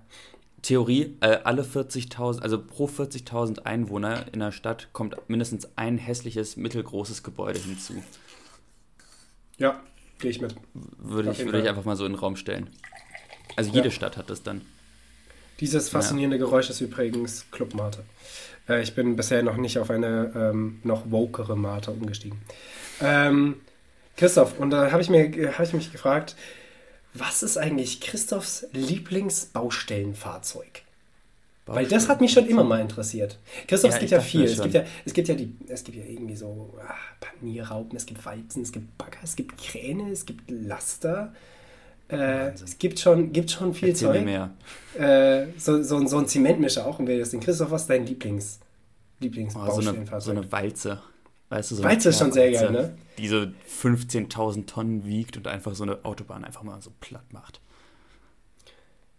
[0.62, 6.58] Theorie, äh, alle 40.000, also pro 40.000 Einwohner in der Stadt kommt mindestens ein hässliches,
[6.58, 8.04] mittelgroßes Gebäude hinzu.
[9.58, 9.82] Ja,
[10.20, 10.56] gehe ich mit.
[10.74, 12.70] Würde, ich, würde ich einfach mal so in den Raum stellen.
[13.56, 13.92] Also jede ja.
[13.92, 14.62] Stadt hat das dann.
[15.60, 16.44] Dieses faszinierende ja.
[16.44, 18.04] Geräusch ist übrigens Clubmate.
[18.68, 22.42] Äh, ich bin bisher noch nicht auf eine ähm, noch wokere Mate umgestiegen.
[23.02, 23.56] Ähm,
[24.18, 26.36] Christoph, und da habe ich, hab ich mich gefragt,
[27.14, 30.84] was ist eigentlich Christophs Lieblingsbaustellenfahrzeug?
[31.68, 33.40] Weil das hat mich schon immer mal interessiert.
[33.68, 34.44] Christoph, ja, es gibt ja viel.
[34.44, 38.06] Es gibt ja, es gibt ja die, es gibt ja irgendwie so ah, Panierraupen, es
[38.06, 41.34] gibt Walzen, es gibt Bagger, es gibt Kräne, es gibt Laster.
[42.08, 44.26] Äh, es gibt schon, gibt schon viel Erzähl Zeug.
[44.26, 44.52] Mehr.
[44.98, 47.40] Äh, so, so, so ein Zementmischer auch im Wildesten.
[47.40, 48.60] Christoph, was ist dein Lieblings,
[49.20, 50.18] Lieblingsbaustellenfahrzeug?
[50.18, 51.02] Oh, so, eine, so eine Walze.
[51.50, 52.98] Weißt du, so Walze ist schon sehr geil, ne?
[53.18, 57.62] Die so 15.000 Tonnen wiegt und einfach so eine Autobahn einfach mal so platt macht.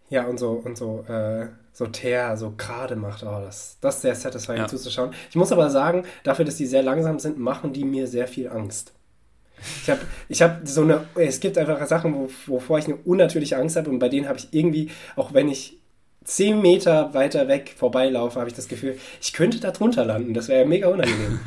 [0.08, 3.22] Ja, und so, und so, äh, so teer, so gerade macht.
[3.22, 4.68] Oh, das, das ist sehr satisfying ja.
[4.68, 5.12] zuzuschauen.
[5.30, 8.48] Ich muss aber sagen, dafür, dass die sehr langsam sind, machen die mir sehr viel
[8.48, 8.92] Angst.
[9.82, 13.56] Ich habe ich hab so eine, es gibt einfach Sachen, wo, wovor ich eine unnatürliche
[13.56, 15.78] Angst habe und bei denen habe ich irgendwie, auch wenn ich
[16.24, 20.34] zehn Meter weiter weg vorbeilaufe, habe ich das Gefühl, ich könnte da drunter landen.
[20.34, 21.40] Das wäre mega unangenehm.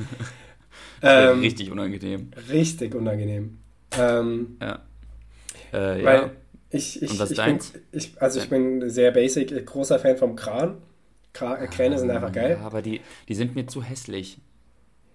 [1.02, 2.32] ähm, richtig unangenehm.
[2.50, 3.60] Richtig unangenehm.
[3.98, 4.80] Ähm, ja.
[5.72, 6.32] Äh, weil ja.
[6.72, 7.60] ich, ich, ich bin,
[7.92, 10.78] ich, also ich bin sehr basic, großer Fan vom Kran.
[11.34, 12.58] Kräne sind einfach geil.
[12.60, 14.40] Ja, aber die, die sind mir zu hässlich.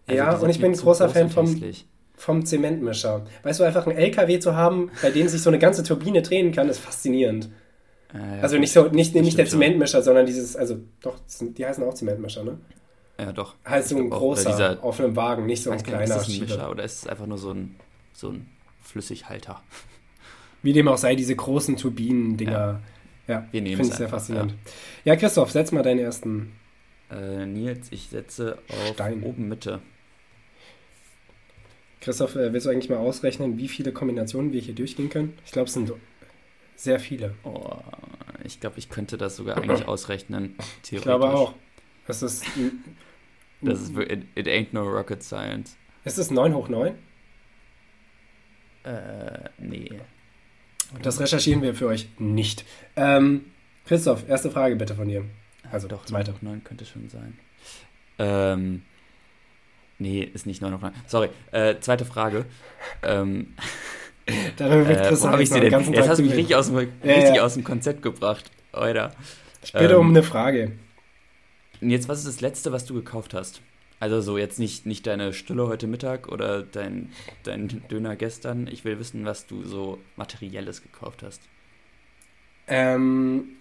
[0.07, 3.27] Also ja, und ich bin großer Fan vom, hässlich vom Zementmischer.
[3.43, 6.53] Weißt du, einfach einen LKW zu haben, bei dem sich so eine ganze Turbine drehen
[6.53, 7.51] kann, ist faszinierend.
[8.15, 11.83] Äh, ja, also nicht so, nicht, nicht der Zementmischer, sondern dieses, also doch, die heißen
[11.85, 12.59] auch Zementmischer, ne?
[13.19, 13.55] Ja, doch.
[13.67, 16.41] Heißt so ein großer dieser, auf einem Wagen, nicht so ein kleiner ist das ein
[16.41, 17.77] Mischer oder ist es einfach nur so ein,
[18.13, 18.49] so ein
[18.83, 19.61] Flüssighalter?
[20.63, 22.81] Wie dem auch sei, diese großen Turbinen-Dinger.
[23.29, 24.53] Ja, ja finde ich sehr faszinierend.
[25.05, 25.13] Ja.
[25.13, 25.17] ja.
[25.17, 26.53] Christoph, setz mal deinen ersten.
[27.11, 29.23] Äh, Nils, ich setze auf Stein.
[29.23, 29.83] oben Mitte.
[32.05, 35.39] Christoph, äh, willst du eigentlich mal ausrechnen, wie viele Kombinationen wir hier durchgehen können?
[35.47, 35.91] Ich glaube, es sind
[36.77, 37.35] sehr viele.
[37.45, 37.79] Oh,
[38.45, 40.55] ich glaube, ich könnte das sogar eigentlich ausrechnen.
[40.91, 41.55] Ich glaube auch.
[42.07, 42.45] Das ist.
[43.63, 45.79] das ist it, it ain't no rocket science.
[46.05, 46.95] Ist es 9 hoch 9?
[48.85, 49.89] Äh, nee.
[51.01, 52.67] Das recherchieren wir für euch nicht.
[52.97, 53.47] Ähm,
[53.87, 55.25] Christoph, erste Frage bitte von dir.
[55.73, 56.33] Also doch, zweite.
[56.33, 57.39] 9 hoch 9 könnte schon sein.
[58.19, 58.83] Ähm,
[59.99, 60.93] Nee, ist nicht 9 auf 9.
[61.07, 61.29] Sorry.
[61.53, 62.47] Äh, zweite Frage.
[63.03, 63.55] ähm,
[64.57, 65.93] Darüber wird Chris äh, habe ich sie denn?
[65.93, 67.43] Jetzt hast du mich richtig, aus dem, richtig ja.
[67.43, 68.51] aus dem Konzept gebracht.
[68.73, 69.13] Alter.
[69.63, 70.73] Ich bitte ähm, um eine Frage.
[71.81, 73.61] Und jetzt, was ist das Letzte, was du gekauft hast?
[74.01, 77.13] Also so jetzt nicht, nicht deine Stille heute Mittag oder dein,
[77.45, 78.67] dein Döner gestern.
[78.67, 81.43] Ich will wissen, was du so Materielles gekauft hast.
[82.67, 83.57] Ähm,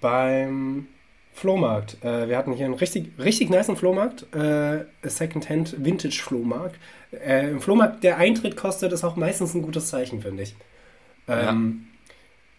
[0.00, 0.88] beim
[1.32, 2.02] Flohmarkt.
[2.04, 6.76] Äh, wir hatten hier einen richtig, richtig niceen Flohmarkt, äh, Secondhand Vintage Flohmarkt.
[7.12, 10.54] Äh, Im Flohmarkt, der Eintritt kostet, ist auch meistens ein gutes Zeichen, finde ich.
[11.28, 12.12] Ähm, ja.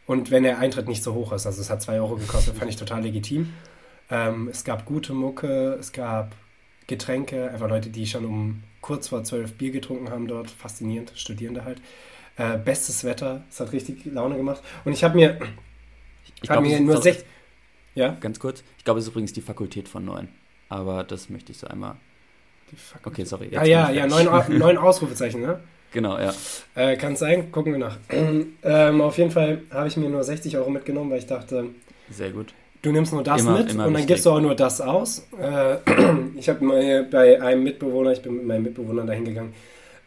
[0.08, 2.70] Und wenn der Eintritt nicht so hoch ist, also es hat 2 Euro gekostet, fand
[2.70, 3.54] ich total legitim.
[4.10, 6.36] Ähm, es gab gute Mucke, es gab
[6.88, 11.64] Getränke, einfach Leute, die schon um kurz vor 12 Bier getrunken haben dort, faszinierend, Studierende
[11.64, 11.82] halt.
[12.36, 14.62] Äh, bestes Wetter, es hat richtig Laune gemacht.
[14.84, 15.40] Und ich habe mir,
[16.42, 17.26] ich hab mir nur 60
[17.96, 18.18] Ja?
[18.20, 18.64] Ganz kurz.
[18.78, 20.30] Ich glaube, es ist übrigens die Fakultät von 9.
[20.70, 21.96] Aber das möchte ich so einmal.
[23.04, 23.50] Okay, sorry.
[23.56, 24.28] Ah, ja, ja, neun,
[24.58, 25.60] neun Ausrufezeichen, ne?
[25.92, 26.34] Genau, ja.
[26.76, 27.98] Äh, Kann es sein, gucken wir nach.
[28.64, 31.66] ähm, auf jeden Fall habe ich mir nur 60 Euro mitgenommen, weil ich dachte.
[32.10, 32.54] Sehr gut.
[32.82, 35.28] Du nimmst nur das immer, mit immer und dann gibst du auch nur das aus.
[35.40, 35.78] Äh,
[36.36, 39.54] ich habe mal bei einem Mitbewohner, ich bin mit meinem Mitbewohner dahin gegangen,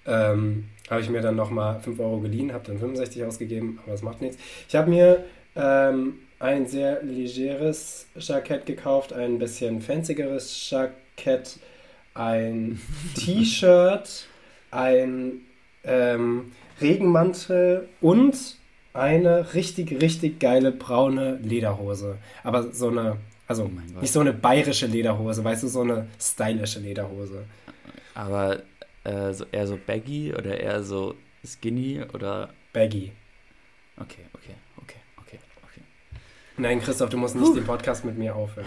[0.07, 4.03] ähm, habe ich mir dann nochmal 5 Euro geliehen, habe dann 65 ausgegeben, aber das
[4.03, 4.38] macht nichts.
[4.68, 11.59] Ich habe mir ähm, ein sehr legeres Jackett gekauft, ein bisschen fancyeres Jackett,
[12.14, 12.81] ein
[13.14, 14.27] T-Shirt,
[14.70, 15.40] ein
[15.85, 18.57] ähm, Regenmantel und
[18.92, 22.18] eine richtig, richtig geile braune Lederhose.
[22.42, 26.81] Aber so eine, also oh nicht so eine bayerische Lederhose, weißt du, so eine stylische
[26.81, 27.44] Lederhose.
[28.14, 28.62] Aber
[29.03, 32.51] äh, so eher so baggy oder eher so skinny oder?
[32.73, 33.12] Baggy.
[33.97, 34.55] Okay, okay.
[36.57, 37.55] Nein, Christoph, du musst nicht uh.
[37.55, 38.67] den Podcast mit mir aufhören.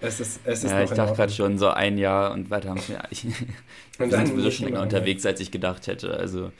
[0.00, 2.80] Es ist, es ist ja, ich dachte gerade schon so ein Jahr und weiter haben
[2.88, 3.24] wir eigentlich.
[3.98, 6.14] wir sind sowieso schon länger unterwegs, als ich gedacht hätte.
[6.14, 6.52] Also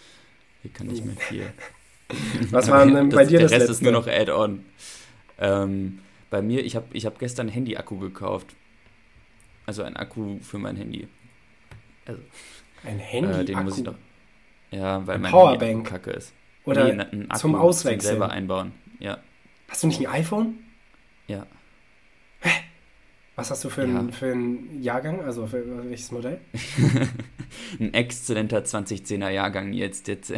[0.63, 1.53] hier kann ich mehr viel.
[2.51, 3.73] Was war denn bei dir das Der Rest letzte?
[3.73, 4.65] ist nur noch Add-on.
[5.39, 8.55] Ähm, bei mir, ich habe ich hab gestern ein Handy-Akku gekauft.
[9.67, 11.07] Also ein Akku für mein Handy.
[12.07, 12.21] Also,
[12.85, 13.41] ein Handy-Akku?
[13.41, 13.95] Äh, den muss ich noch.
[14.71, 15.63] Ja, weil ein mein Powerbank.
[15.63, 16.33] Handy kacke ist.
[16.65, 18.01] Oder nee, ein Akku zum Auswechseln.
[18.01, 18.73] Zum selber einbauen.
[19.01, 19.19] Ja.
[19.69, 20.59] Hast du nicht ein iPhone?
[21.27, 21.47] Ja.
[22.41, 22.51] Hä?
[23.37, 23.99] Was hast du für, ja.
[23.99, 25.23] einen, für einen Jahrgang?
[25.23, 26.41] Also für welches Modell?
[27.81, 30.09] ein exzellenter 2010er Jahrgang jetzt.
[30.09, 30.33] jetzt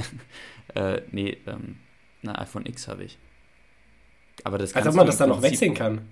[0.74, 1.76] äh, nee, ähm,
[2.22, 3.18] na, iPhone X habe ich.
[4.44, 6.08] Aber das Als ob man das dann noch wechseln kann.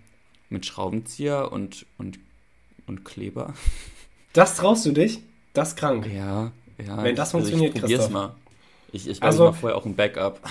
[0.49, 2.19] Mit Schraubenzieher und, und,
[2.87, 3.55] und Kleber.
[4.33, 5.21] Das traust du dich?
[5.53, 6.07] Das ist krank.
[6.13, 6.53] Ja,
[6.85, 7.03] ja.
[7.03, 8.13] Wenn das funktioniert, also ich Christoph.
[8.13, 8.35] mal.
[8.95, 10.41] Ich, ich also, mal vorher auch ein Backup.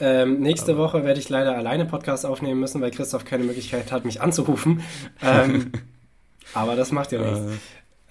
[0.00, 0.84] Ähm, nächste Aber.
[0.84, 4.80] Woche werde ich leider alleine Podcast aufnehmen müssen, weil Christoph keine Möglichkeit hat, mich anzurufen.
[5.20, 5.72] Ähm,
[6.54, 7.60] aber das macht ja nichts.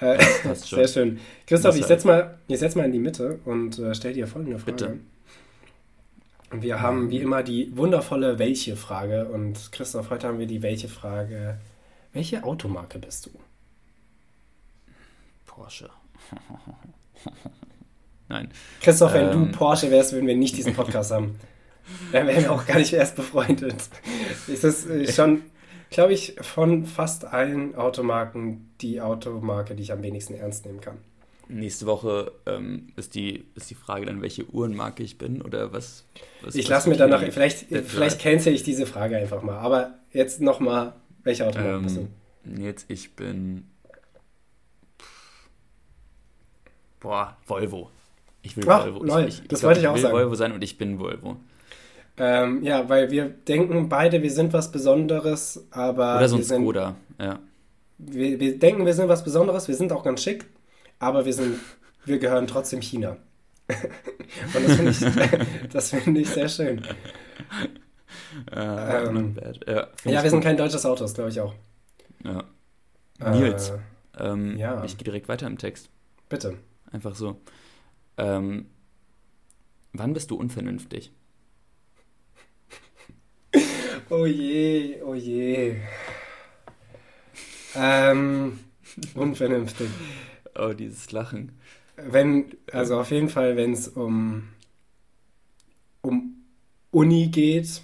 [0.01, 1.21] Äh, äh sehr schön.
[1.45, 4.71] Christoph, ich setze mal, setz mal in die Mitte und äh, stell dir folgende Frage.
[4.73, 4.99] Bitte.
[6.61, 11.57] Wir haben wie immer die wundervolle Welche-Frage und Christoph, heute haben wir die Welche-Frage.
[12.11, 13.29] Welche Automarke bist du?
[15.45, 15.89] Porsche.
[18.29, 18.49] Nein.
[18.81, 21.35] Christoph, wenn ähm, du Porsche wärst, würden wir nicht diesen Podcast haben.
[22.11, 23.75] Dann wären wir auch gar nicht erst befreundet.
[24.51, 25.43] Es ist äh, schon,
[25.89, 30.97] glaube ich, von fast allen Automarken die Automarke, die ich am wenigsten ernst nehmen kann.
[31.49, 36.03] Nächste Woche ähm, ist, die, ist die Frage dann, welche Uhrenmarke ich bin oder was?
[36.41, 39.57] was ich lasse mir danach, vielleicht, vielleicht cancel ich diese Frage einfach mal.
[39.57, 42.61] Aber jetzt nochmal, welche Automarke ähm, bist du?
[42.61, 43.65] Jetzt, ich bin.
[46.99, 47.91] Boah, Volvo.
[48.41, 49.03] Ich will Ach, Volvo.
[49.03, 49.25] Neu.
[49.25, 50.13] Ich, ich, das ich wollte ich auch will sagen.
[50.13, 51.37] Volvo sein und ich bin Volvo.
[52.19, 56.17] Ähm, ja, weil wir denken beide, wir sind was Besonderes, aber.
[56.17, 57.39] Oder so ein Skoda, ja.
[57.99, 60.45] Wir, wir denken, wir sind was Besonderes, wir sind auch ganz schick,
[60.99, 61.59] aber wir sind,
[62.05, 63.17] wir gehören trotzdem China.
[63.67, 66.81] Und das finde ich, das find ich sehr schön.
[68.51, 71.53] Uh, ähm, ja, ja wir sind kein deutsches Auto, das glaube ich auch.
[72.23, 72.43] Ja.
[73.31, 73.73] Nils,
[74.17, 74.83] äh, ähm, ja.
[74.83, 75.89] ich gehe direkt weiter im Text.
[76.29, 76.55] Bitte.
[76.91, 77.41] Einfach so.
[78.17, 78.65] Ähm,
[79.93, 81.11] wann bist du unvernünftig?
[84.09, 85.75] Oh je, oh je.
[87.75, 88.59] Ähm,
[89.15, 89.89] unvernünftig.
[90.57, 91.51] Oh, dieses Lachen.
[91.97, 94.47] Wenn, also auf jeden Fall, wenn es um,
[96.01, 96.37] um
[96.91, 97.81] Uni geht,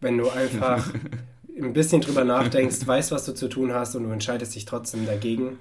[0.00, 0.92] wenn du einfach
[1.56, 5.06] ein bisschen drüber nachdenkst, weißt, was du zu tun hast und du entscheidest dich trotzdem
[5.06, 5.58] dagegen,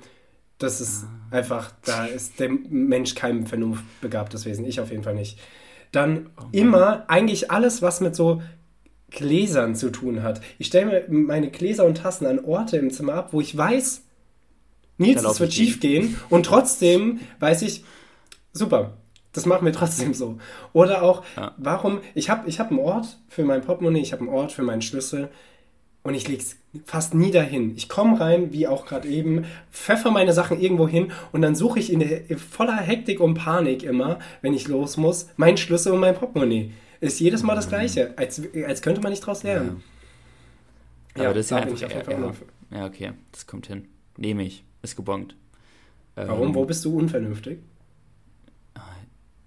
[0.63, 1.35] das ist ah.
[1.35, 4.65] einfach, da ist der Mensch kein vernunftbegabtes Wesen.
[4.65, 5.37] Ich auf jeden Fall nicht.
[5.91, 8.41] Dann oh immer eigentlich alles, was mit so
[9.11, 10.41] Gläsern zu tun hat.
[10.57, 14.03] Ich stelle mir meine Gläser und Tassen an Orte im Zimmer ab, wo ich weiß,
[14.97, 17.83] Nils, es wird schief gehen und trotzdem weiß ich,
[18.53, 18.97] super,
[19.33, 20.37] das machen wir trotzdem so.
[20.71, 21.53] Oder auch, ja.
[21.57, 24.63] warum, ich habe ich hab einen Ort für mein Portemonnaie, ich habe einen Ort für
[24.63, 25.29] meinen Schlüssel
[26.03, 27.75] und ich lege es fast nie dahin.
[27.75, 31.79] Ich komme rein, wie auch gerade eben, pfeffer meine Sachen irgendwo hin und dann suche
[31.79, 35.99] ich in der, voller Hektik und Panik immer, wenn ich los muss, meinen Schlüssel und
[35.99, 36.71] mein Portemonnaie.
[36.99, 39.83] Ist jedes Mal das Gleiche, als, als könnte man nicht draus lernen.
[41.17, 42.11] Ja, aber das ist ja einfach, einfach
[42.71, 43.87] ja, ja, okay, das kommt hin.
[44.17, 45.35] Nehme ich, ist gebongt.
[46.15, 46.49] Warum?
[46.49, 47.59] Ähm, Wo bist du unvernünftig?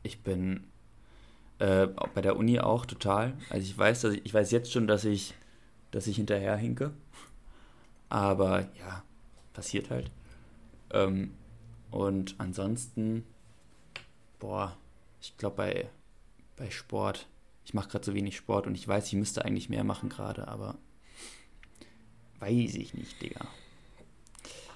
[0.02, 0.64] Ich bin
[1.58, 3.32] äh, bei der Uni auch total.
[3.50, 5.34] Also ich weiß, dass ich, ich weiß jetzt schon, dass ich,
[5.96, 6.92] dass ich hinterher hinke.
[8.08, 9.02] Aber ja,
[9.52, 10.10] passiert halt.
[10.92, 11.32] Ähm,
[11.90, 13.24] und ansonsten,
[14.38, 14.76] boah,
[15.20, 15.88] ich glaube bei,
[16.56, 17.26] bei Sport
[17.66, 20.46] ich mache gerade so wenig Sport und ich weiß, ich müsste eigentlich mehr machen gerade,
[20.46, 20.76] aber
[22.38, 23.44] weiß ich nicht, Digga.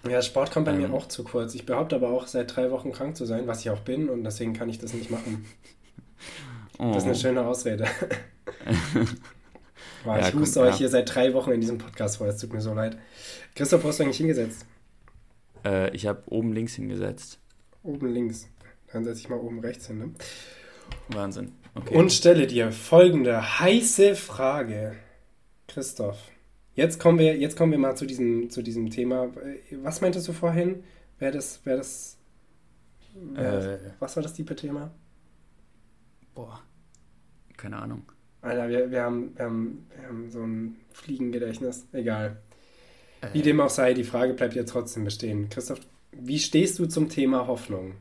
[0.09, 1.55] Ja, Sport kommt bei ähm, mir auch zu kurz.
[1.55, 4.25] Ich behaupte aber auch, seit drei Wochen krank zu sein, was ich auch bin, und
[4.25, 5.47] deswegen kann ich das nicht machen.
[6.79, 6.93] Oh.
[6.95, 7.19] Das ist eine oh.
[7.19, 7.87] schöne Ausrede.
[10.05, 10.79] Boah, ja, ich huste euch ja.
[10.79, 12.97] hier seit drei Wochen in diesem Podcast vor, es tut mir so leid.
[13.55, 14.65] Christoph, wo hast du eigentlich hingesetzt?
[15.65, 17.39] Äh, ich habe oben links hingesetzt.
[17.83, 18.49] Oben links.
[18.93, 20.11] Dann setze ich mal oben rechts hin, ne?
[21.09, 21.53] Wahnsinn.
[21.75, 21.95] Okay.
[21.97, 24.97] Und stelle dir folgende heiße Frage.
[25.69, 26.19] Christoph,
[26.75, 29.31] jetzt kommen wir, jetzt kommen wir mal zu diesem, zu diesem Thema.
[29.83, 30.83] Was meintest du vorhin?
[31.19, 32.17] Wer das, wer das,
[33.15, 34.91] wer, äh, was war das tiefe Thema?
[36.35, 36.61] Boah,
[37.57, 38.11] keine Ahnung.
[38.43, 41.87] Alter, wir, wir, haben, wir, haben, wir haben so ein Fliegengedächtnis.
[41.93, 42.37] Egal.
[43.21, 43.29] Äh.
[43.33, 45.49] Wie dem auch sei, die Frage bleibt ja trotzdem bestehen.
[45.51, 45.81] Christoph,
[46.13, 47.95] wie stehst du zum Thema Hoffnung?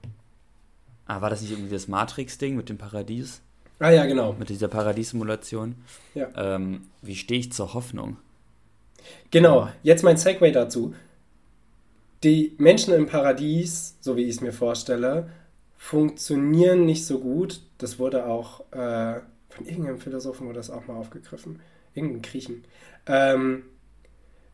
[1.05, 3.41] Ah, war das nicht irgendwie das Matrix-Ding mit dem Paradies?
[3.79, 4.33] Ah ja, genau.
[4.33, 5.75] Mit dieser Paradiessimulation.
[6.13, 6.29] Ja.
[6.35, 8.17] Ähm, wie stehe ich zur Hoffnung?
[9.31, 10.93] Genau, jetzt mein Segway dazu.
[12.23, 15.29] Die Menschen im Paradies, so wie ich es mir vorstelle,
[15.77, 17.61] funktionieren nicht so gut.
[17.77, 21.59] Das wurde auch äh, von irgendeinem Philosophen wurde das auch mal aufgegriffen.
[21.93, 22.63] Irgendein Griechen.
[23.07, 23.63] Ähm,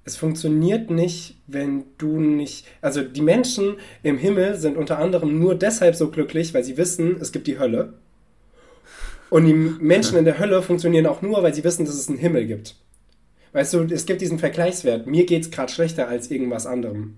[0.05, 2.67] es funktioniert nicht, wenn du nicht.
[2.81, 7.17] Also die Menschen im Himmel sind unter anderem nur deshalb so glücklich, weil sie wissen,
[7.19, 7.93] es gibt die Hölle.
[9.31, 12.19] Und die Menschen in der Hölle funktionieren auch nur, weil sie wissen, dass es einen
[12.19, 12.75] Himmel gibt.
[13.53, 15.07] Weißt du, es gibt diesen Vergleichswert.
[15.07, 17.17] Mir geht es gerade schlechter als irgendwas anderem.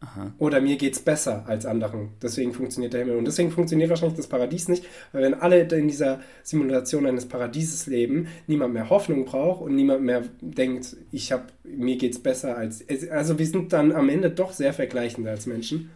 [0.00, 0.32] Aha.
[0.38, 2.10] Oder mir geht es besser als anderen.
[2.20, 3.16] Deswegen funktioniert der Himmel.
[3.16, 7.86] Und deswegen funktioniert wahrscheinlich das Paradies nicht, weil wenn alle in dieser Simulation eines Paradieses
[7.86, 12.84] leben, niemand mehr Hoffnung braucht und niemand mehr denkt, ich habe, mir geht's besser als.
[13.10, 15.90] Also wir sind dann am Ende doch sehr vergleichend als Menschen.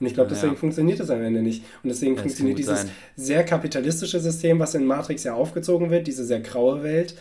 [0.00, 0.58] Und ich glaube, deswegen ja.
[0.58, 1.62] funktioniert das am Ende nicht.
[1.84, 2.90] Und deswegen das funktioniert dieses sein.
[3.14, 7.14] sehr kapitalistische System, was in Matrix ja aufgezogen wird, diese sehr graue Welt,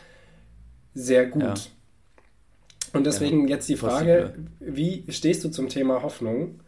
[0.96, 1.44] sehr gut.
[1.44, 1.54] Ja.
[2.94, 6.60] Und deswegen ja, jetzt die Frage, wie stehst du zum Thema Hoffnung?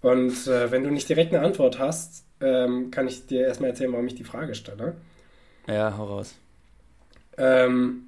[0.00, 3.92] Und äh, wenn du nicht direkt eine Antwort hast, ähm, kann ich dir erstmal erzählen,
[3.92, 4.96] warum ich die Frage stelle.
[5.66, 6.34] Ja, hau raus.
[7.36, 8.04] Ähm,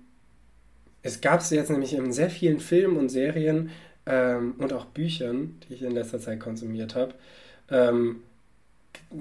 [1.03, 3.71] es gab es jetzt nämlich in sehr vielen Filmen und Serien
[4.07, 7.15] ähm, und auch Büchern, die ich in letzter Zeit konsumiert habe,
[7.71, 8.23] ähm,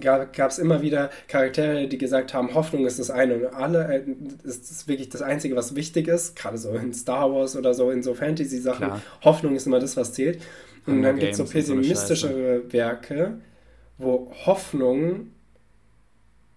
[0.02, 4.04] gab es immer wieder Charaktere, die gesagt haben, Hoffnung ist das eine und alle, äh,
[4.44, 7.92] ist das wirklich das Einzige, was wichtig ist, gerade so in Star Wars oder so,
[7.92, 10.42] in so Fantasy-Sachen, Hoffnung ist immer das, was zählt.
[10.86, 13.40] Und Hunger dann gibt es so pessimistischere so Werke,
[13.98, 15.32] wo Hoffnung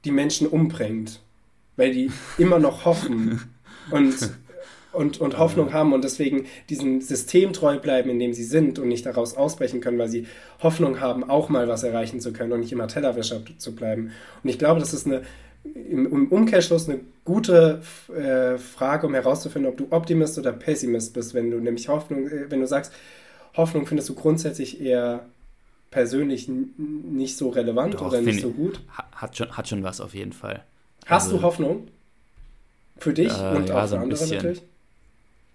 [0.04, 1.20] die Menschen umbringt,
[1.76, 3.40] weil die immer noch hoffen.
[3.90, 4.14] Und
[4.92, 8.88] und, und Hoffnung haben und deswegen diesem System treu bleiben, in dem sie sind und
[8.88, 10.26] nicht daraus ausbrechen können, weil sie
[10.62, 14.12] Hoffnung haben, auch mal was erreichen zu können und nicht immer Tellerwäscher zu bleiben.
[14.42, 15.22] Und ich glaube, das ist eine
[15.62, 17.82] im, Umkehrschluss eine gute
[18.14, 22.50] äh, Frage, um herauszufinden, ob du Optimist oder Pessimist bist, wenn du nämlich Hoffnung, äh,
[22.50, 22.92] wenn du sagst,
[23.56, 25.26] Hoffnung findest du grundsätzlich eher
[25.90, 28.80] persönlich nicht so relevant Doch, oder nicht so gut.
[29.12, 30.64] Hat schon, hat schon was auf jeden Fall.
[31.06, 31.88] Hast also, du Hoffnung?
[32.98, 34.36] Für dich äh, und ja, auch für so andere bisschen.
[34.36, 34.62] natürlich?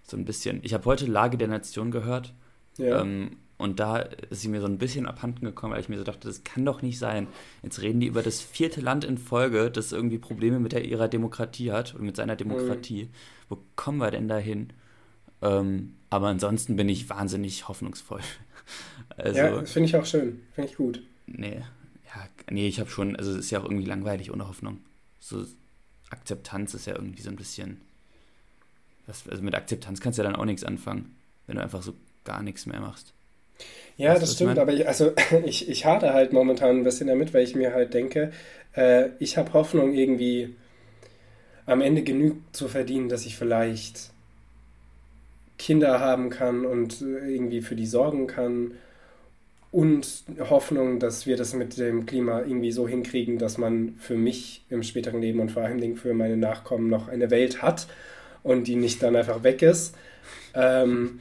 [0.06, 0.60] So ein bisschen.
[0.62, 2.32] Ich habe heute Lage der Nation gehört.
[2.78, 3.02] Ja.
[3.02, 6.04] Ähm, und da ist sie mir so ein bisschen abhanden gekommen, weil ich mir so
[6.04, 7.26] dachte, das kann doch nicht sein.
[7.62, 11.08] Jetzt reden die über das vierte Land in Folge, das irgendwie Probleme mit der, ihrer
[11.08, 13.04] Demokratie hat und mit seiner Demokratie.
[13.04, 13.08] Mhm.
[13.48, 14.72] Wo kommen wir denn dahin?
[15.40, 18.20] Ähm, aber ansonsten bin ich wahnsinnig hoffnungsvoll.
[19.16, 20.42] also, ja, das finde ich auch schön.
[20.52, 21.02] Finde ich gut.
[21.26, 21.62] Nee,
[22.14, 24.80] ja, nee, ich habe schon, also es ist ja auch irgendwie langweilig ohne Hoffnung.
[25.18, 25.44] So
[26.10, 27.80] Akzeptanz ist ja irgendwie so ein bisschen
[29.06, 31.16] das, also mit Akzeptanz kannst du ja dann auch nichts anfangen,
[31.46, 33.12] wenn du einfach so gar nichts mehr machst.
[33.96, 35.12] Ja, weißt das stimmt, aber ich, also
[35.44, 38.32] ich, ich hade halt momentan ein bisschen damit, weil ich mir halt denke,
[38.74, 40.54] äh, ich habe Hoffnung, irgendwie
[41.64, 44.10] am Ende genug zu verdienen, dass ich vielleicht
[45.58, 48.72] Kinder haben kann und irgendwie für die sorgen kann.
[49.72, 54.64] Und Hoffnung, dass wir das mit dem Klima irgendwie so hinkriegen, dass man für mich
[54.70, 57.86] im späteren Leben und vor allem für meine Nachkommen noch eine Welt hat,
[58.46, 59.96] und die nicht dann einfach weg ist.
[60.54, 61.20] Ähm,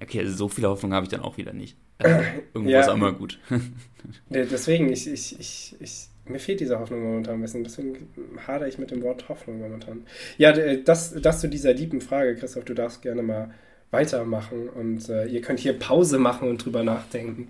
[0.00, 1.76] okay, also so viel Hoffnung habe ich dann auch wieder nicht.
[1.96, 2.18] Also,
[2.52, 3.38] irgendwo ja, ist auch immer gut.
[4.28, 7.62] deswegen, ich, ich, ich, ich, mir fehlt diese Hoffnung momentan ein bisschen.
[7.62, 8.08] Deswegen
[8.46, 10.04] hadere ich mit dem Wort Hoffnung momentan.
[10.36, 13.54] Ja, das, das zu dieser lieben Frage, Christoph, du darfst gerne mal
[13.92, 17.48] weitermachen und äh, ihr könnt hier Pause machen und drüber nachdenken.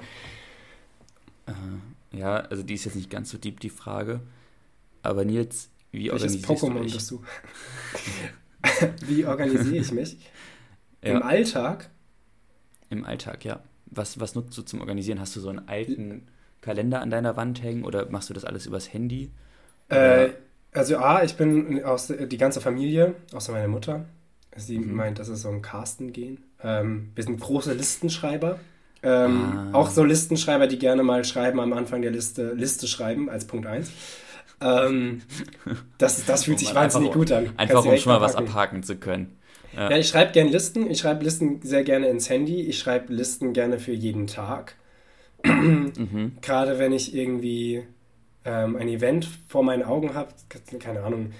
[1.47, 4.21] Äh, ja, also die ist jetzt nicht ganz so deep, die Frage.
[5.03, 6.95] Aber Nils, wie Welches organisierst Pokémon du dich?
[6.95, 7.23] bist du?
[9.07, 10.19] Wie organisiere ich mich?
[11.03, 11.13] Ja.
[11.13, 11.91] Im Alltag?
[12.91, 13.61] Im Alltag, ja.
[13.87, 15.21] Was, was nutzt du zum Organisieren?
[15.21, 16.27] Hast du so einen alten
[16.61, 19.31] Kalender an deiner Wand hängen oder machst du das alles übers Handy?
[19.89, 20.31] Äh,
[20.73, 24.07] also A, ich bin aus die ganze Familie, außer meine Mutter.
[24.57, 24.95] Sie mhm.
[24.95, 26.39] meint, das ist so ein Casten gehen.
[26.63, 28.59] Ähm, wir sind große Listenschreiber.
[29.03, 29.69] Ähm, ah.
[29.73, 33.67] Auch so Listenschreiber, die gerne mal schreiben, am Anfang der Liste, Liste schreiben als Punkt
[33.67, 33.91] 1.
[34.65, 35.21] Ähm,
[35.99, 37.53] das, das fühlt sich wahnsinnig gut an.
[37.57, 39.37] Einfach um schon mal was abhaken zu können.
[39.77, 40.91] Ja, ja ich schreibe gerne Listen.
[40.91, 42.63] Ich schreibe Listen sehr gerne ins Handy.
[42.63, 44.77] Ich schreibe Listen gerne für jeden Tag.
[45.45, 46.39] mhm.
[46.41, 47.85] Gerade wenn ich irgendwie
[48.45, 50.31] ähm, ein Event vor meinen Augen habe,
[50.79, 51.33] keine Ahnung,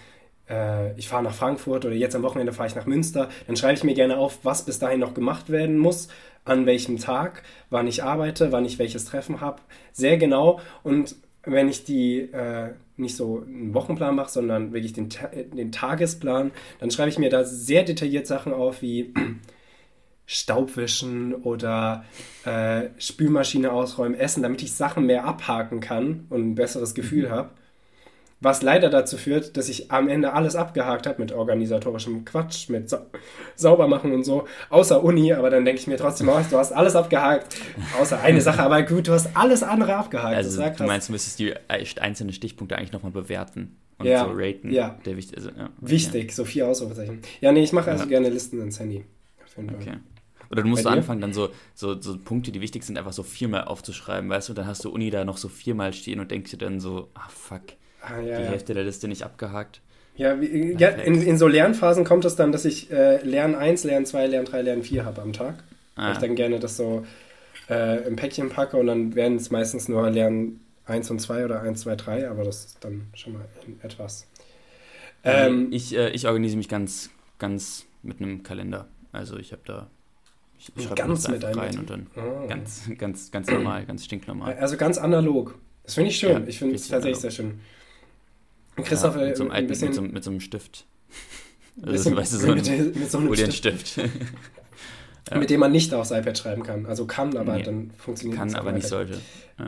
[0.49, 3.75] äh, ich fahre nach Frankfurt oder jetzt am Wochenende fahre ich nach Münster, dann schreibe
[3.75, 6.09] ich mir gerne auf, was bis dahin noch gemacht werden muss,
[6.45, 9.63] an welchem Tag, wann ich arbeite, wann ich welches Treffen habe.
[9.93, 10.61] Sehr genau.
[10.83, 15.09] Und wenn ich die äh, nicht so einen Wochenplan mache, sondern wirklich den,
[15.55, 19.13] den Tagesplan, dann schreibe ich mir da sehr detailliert Sachen auf wie
[20.27, 22.05] Staubwischen oder
[22.45, 27.33] äh, Spülmaschine ausräumen, Essen, damit ich Sachen mehr abhaken kann und ein besseres Gefühl mhm.
[27.33, 27.51] habe.
[28.41, 32.91] Was leider dazu führt, dass ich am Ende alles abgehakt habe mit organisatorischem Quatsch, mit
[32.91, 33.07] Sa
[33.57, 36.97] Saubermachen und so, außer Uni, aber dann denke ich mir trotzdem, oh, du hast alles
[36.97, 37.57] abgehakt,
[37.99, 40.37] außer eine Sache, aber gut, du hast alles andere abgehakt.
[40.37, 41.55] Also du meinst, du müsstest die
[42.01, 44.73] einzelnen Stichpunkte eigentlich nochmal bewerten und ja, so raten.
[44.73, 44.99] Ja.
[45.05, 45.71] Der wichtig, also, ja.
[45.81, 47.21] Wichtig, so vier Ausrufezeichen.
[47.41, 48.11] Ja, nee, ich mache also ja.
[48.11, 49.05] gerne Listen ins Handy.
[49.57, 49.99] Okay.
[50.51, 53.65] Oder du musst anfangen, dann so, so, so Punkte, die wichtig sind, einfach so viermal
[53.65, 54.55] aufzuschreiben, weißt du?
[54.55, 57.29] Dann hast du Uni da noch so viermal stehen und denkst dir dann so, ah
[57.29, 57.63] fuck,
[58.07, 58.51] ah, ja, die ja.
[58.51, 59.81] Hälfte der Liste nicht abgehakt.
[60.17, 63.85] Ja, wie, ja in, in so Lernphasen kommt es dann, dass ich äh, Lern 1,
[63.85, 65.57] Lern 2, Lern 3, Lern 4 habe am Tag.
[65.97, 66.07] Ah.
[66.07, 67.05] Weil ich dann gerne das so
[67.69, 71.63] äh, im Päckchen packe und dann werden es meistens nur Lern 1 und 2 oder
[71.63, 73.45] 1, 2, 3, aber das ist dann schon mal
[73.83, 74.27] etwas.
[75.25, 78.87] Ähm, ich, äh, ich organisiere mich ganz, ganz mit einem Kalender.
[79.13, 79.89] Also ich habe da
[80.59, 82.47] ich, ich schreibe ganz mit rein und dann oh.
[82.47, 84.57] ganz, ganz, ganz normal, ganz stinknormal.
[84.57, 85.59] Also ganz analog.
[85.83, 86.33] Das finde ich schön.
[86.33, 87.61] Ja, ich finde es tatsächlich sehr schön.
[88.77, 90.87] Christoph, ja, mit, so einem, ein bisschen, mit, so, mit so einem Stift.
[91.83, 93.89] Also, weißt du, so mit, ein, mit so einem Stift.
[93.89, 93.97] Stift.
[95.31, 95.39] ja.
[95.39, 96.87] Mit dem man nicht aufs iPad schreiben kann.
[96.87, 99.21] Also kann, aber nee, dann funktioniert Kann, aber nicht sollte.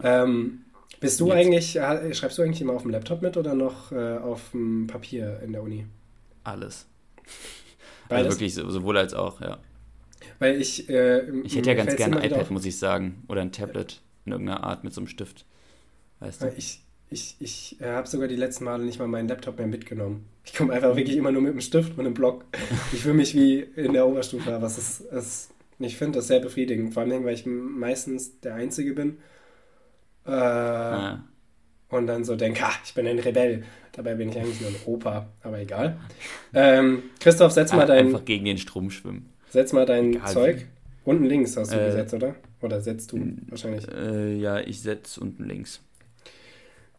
[0.04, 0.60] Ähm,
[1.00, 1.34] bist du Jetzt.
[1.34, 5.40] eigentlich, schreibst du eigentlich immer auf dem Laptop mit oder noch äh, auf dem Papier
[5.44, 5.84] in der Uni?
[6.44, 6.86] Alles.
[8.08, 8.26] Beides?
[8.26, 9.58] Also wirklich sowohl als auch, ja.
[10.38, 10.88] Weil ich.
[10.88, 13.24] Äh, ich hätte ja ganz gerne ein iPad, muss ich sagen.
[13.28, 15.44] Oder ein Tablet in irgendeiner Art mit so einem Stift.
[16.20, 16.52] Weißt du?
[16.56, 20.26] Ich, ich, ich äh, habe sogar die letzten Male nicht mal meinen Laptop mehr mitgenommen.
[20.44, 22.44] Ich komme einfach wirklich immer nur mit einem Stift und einem Block.
[22.92, 26.40] Ich fühle mich wie in der Oberstufe, aber es ist, es, ich finde das sehr
[26.40, 26.94] befriedigend.
[26.94, 29.18] Vor allem, weil ich meistens der Einzige bin.
[30.26, 31.24] Äh, ah.
[31.88, 33.64] Und dann so denke, ah, ich bin ein Rebell.
[33.92, 35.96] Dabei bin ich eigentlich nur ein Opa, aber egal.
[36.52, 38.06] Ähm, Christoph, setz mal dein.
[38.06, 39.30] Einfach gegen den Strom schwimmen.
[39.50, 40.66] Setz mal dein egal, Zeug.
[41.04, 42.34] Unten links hast du äh, gesetzt, oder?
[42.60, 43.86] Oder setzt du wahrscheinlich?
[43.88, 45.80] Äh, ja, ich setze unten links.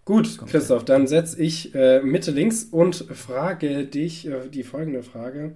[0.07, 5.51] Gut, Christoph, dann setze ich äh, Mitte links und frage dich äh, die folgende Frage.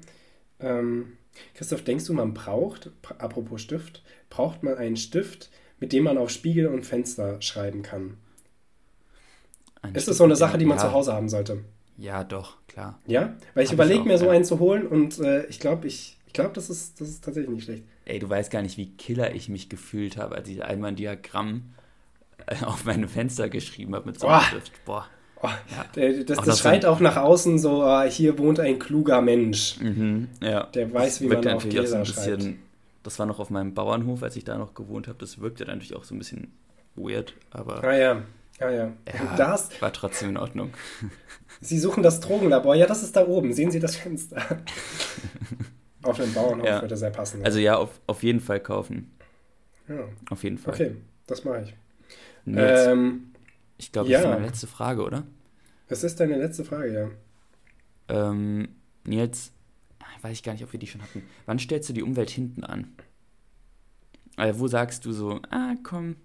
[0.59, 1.13] Ähm,
[1.53, 6.31] Christoph, denkst du, man braucht, apropos Stift, braucht man einen Stift, mit dem man auf
[6.31, 8.17] Spiegel und Fenster schreiben kann?
[9.81, 10.83] Ein ist das so eine Sache, die man ja.
[10.83, 11.63] zu Hause haben sollte?
[11.95, 12.99] Ja, doch, klar.
[13.07, 13.37] Ja?
[13.53, 14.31] Weil ich überlege mir so ja.
[14.31, 17.55] einen zu holen und äh, ich glaube, ich, ich glaube, das ist, das ist tatsächlich
[17.55, 17.85] nicht schlecht.
[18.03, 20.97] Ey, du weißt gar nicht, wie killer ich mich gefühlt habe, als ich einmal ein
[20.97, 21.73] Diagramm
[22.65, 24.85] auf meine Fenster geschrieben habe mit so einem Stift.
[24.85, 25.07] Boah.
[25.43, 25.85] Oh, ja.
[25.93, 29.79] Das, das, das schreit auch nach außen so, uh, hier wohnt ein kluger Mensch.
[29.79, 30.65] Mhm, ja.
[30.65, 32.47] Der weiß, wie man auf Gläser so schreibt.
[33.01, 35.17] Das war noch auf meinem Bauernhof, als ich da noch gewohnt habe.
[35.17, 36.51] Das wirkte dann natürlich auch so ein bisschen
[36.95, 37.83] weird, aber...
[37.83, 38.21] Ah ja,
[38.59, 38.69] ah, ja.
[38.69, 40.71] ja das war trotzdem in Ordnung.
[41.61, 42.75] Sie suchen das Drogenlabor.
[42.75, 43.53] Ja, das ist da oben.
[43.53, 44.37] Sehen Sie das Fenster?
[46.03, 46.81] auf einem Bauernhof ja.
[46.81, 47.43] würde sehr passen.
[47.43, 49.11] Also ja, auf, auf jeden Fall kaufen.
[49.87, 50.03] Ja.
[50.29, 50.73] Auf jeden Fall.
[50.73, 51.73] Okay, das mache ich.
[52.45, 53.33] Nils, ähm,
[53.77, 55.23] ich glaube, das ist meine letzte Frage, oder?
[55.87, 57.09] Es ist deine letzte Frage, ja.
[58.07, 58.69] Ähm,
[59.03, 59.51] Nils,
[60.21, 61.23] weiß ich gar nicht, ob wir die schon hatten.
[61.45, 62.93] Wann stellst du die Umwelt hinten an?
[64.35, 66.15] Also wo sagst du so, ah, komm.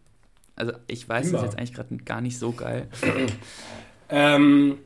[0.55, 1.39] Also ich weiß, Immer.
[1.39, 2.89] das ist jetzt eigentlich gerade gar nicht so geil.
[4.09, 4.79] ähm,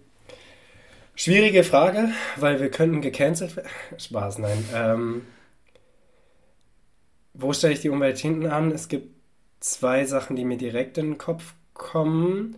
[1.15, 3.69] schwierige Frage, weil wir könnten gecancelt werden.
[3.99, 4.65] Spaß, nein.
[4.75, 5.23] Ähm,
[7.35, 8.73] wo stelle ich die Umwelt hinten an?
[8.73, 9.20] Es gibt
[9.61, 12.57] zwei Sachen, die mir direkt in den Kopf kommen.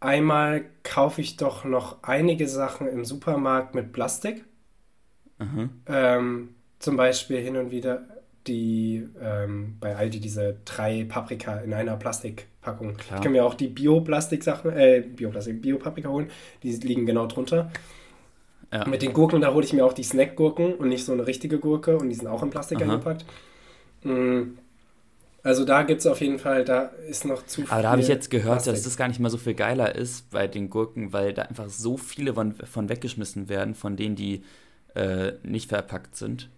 [0.00, 4.44] Einmal kaufe ich doch noch einige Sachen im Supermarkt mit Plastik.
[5.86, 8.06] Ähm, zum Beispiel hin und wieder
[8.46, 12.96] die ähm, bei Aldi diese drei Paprika in einer Plastikpackung.
[12.96, 13.18] Klar.
[13.18, 16.30] Ich kann mir auch die Bioplastik-Sachen, äh, Bioplastik, Biopaprika holen.
[16.62, 17.70] Die liegen genau drunter.
[18.72, 18.86] Ja.
[18.86, 21.58] Mit den Gurken, da hole ich mir auch die Snackgurken und nicht so eine richtige
[21.58, 22.84] Gurke und die sind auch in Plastik Aha.
[22.84, 23.24] eingepackt.
[24.02, 24.58] Mhm.
[25.46, 27.70] Also da gibt es auf jeden Fall, da ist noch zu viel.
[27.70, 28.72] Aber da habe ich jetzt gehört, Plastik.
[28.74, 31.68] dass das gar nicht mal so viel geiler ist bei den Gurken, weil da einfach
[31.68, 34.42] so viele von, von weggeschmissen werden, von denen, die
[34.96, 36.50] äh, nicht verpackt sind.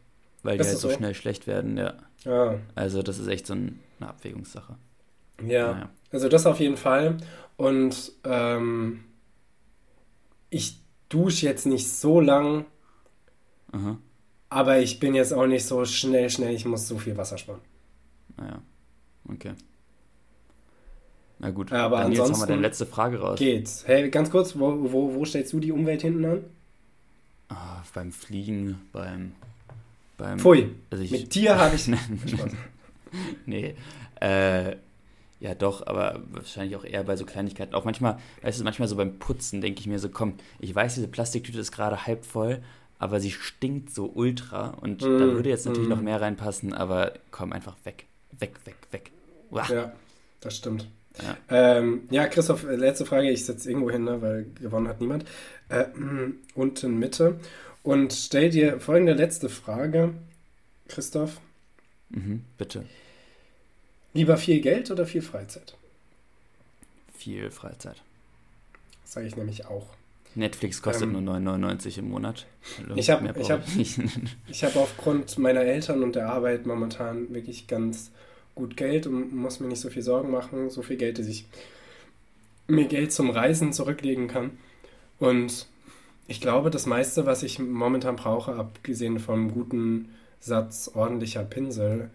[0.42, 1.98] weil die halt so, so schnell schlecht werden, ja.
[2.24, 2.54] Ah.
[2.76, 4.76] Also das ist echt so ein, eine Abwägungssache.
[5.46, 5.90] Ja, naja.
[6.10, 7.18] also das auf jeden Fall.
[7.58, 9.04] Und ähm,
[10.48, 10.80] ich
[11.10, 12.64] dusche jetzt nicht so lang,
[13.72, 13.98] Aha.
[14.48, 17.60] aber ich bin jetzt auch nicht so schnell, schnell, ich muss so viel Wasser sparen.
[18.38, 18.62] Naja,
[19.28, 19.54] okay.
[21.38, 23.38] Na gut, aber dann jetzt haben wir deine letzte Frage raus.
[23.38, 23.86] Geht's.
[23.86, 26.44] Hey, ganz kurz, wo, wo, wo stellst du die Umwelt hinten an?
[27.48, 29.32] Ah, beim Fliegen, beim.
[30.16, 30.70] beim Pfui.
[30.90, 31.88] Also ich, Mit Tier habe ich.
[33.46, 33.74] nee.
[34.20, 34.76] Äh,
[35.40, 37.74] ja, doch, aber wahrscheinlich auch eher bei so Kleinigkeiten.
[37.74, 40.96] Auch manchmal, weißt du, manchmal so beim Putzen denke ich mir so, komm, ich weiß,
[40.96, 42.60] diese Plastiktüte ist gerade halb voll,
[42.98, 45.92] aber sie stinkt so ultra und mm, da würde jetzt natürlich mm.
[45.92, 48.07] noch mehr reinpassen, aber komm, einfach weg.
[48.38, 49.10] Weg, weg, weg.
[49.50, 49.70] Uah.
[49.70, 49.92] Ja,
[50.40, 50.88] das stimmt.
[51.22, 51.36] Ja.
[51.48, 53.30] Ähm, ja, Christoph, letzte Frage.
[53.30, 55.24] Ich setze irgendwo hin, ne, weil gewonnen hat niemand.
[55.68, 55.86] Äh,
[56.54, 57.40] unten Mitte.
[57.82, 60.14] Und stell dir folgende letzte Frage,
[60.88, 61.40] Christoph.
[62.10, 62.84] Mhm, bitte.
[64.14, 65.76] Lieber viel Geld oder viel Freizeit?
[67.16, 68.02] Viel Freizeit.
[69.04, 69.86] Sage ich nämlich auch.
[70.34, 72.46] Netflix kostet ähm, nur 9,99 im Monat.
[72.94, 73.62] Ich habe ich hab,
[74.48, 78.10] ich hab aufgrund meiner Eltern und der Arbeit momentan wirklich ganz
[78.54, 81.46] gut Geld und muss mir nicht so viel Sorgen machen, so viel Geld, dass ich
[82.66, 84.50] mir Geld zum Reisen zurücklegen kann.
[85.18, 85.66] Und
[86.26, 90.10] ich glaube, das meiste, was ich momentan brauche, abgesehen vom guten
[90.40, 92.10] Satz ordentlicher Pinsel,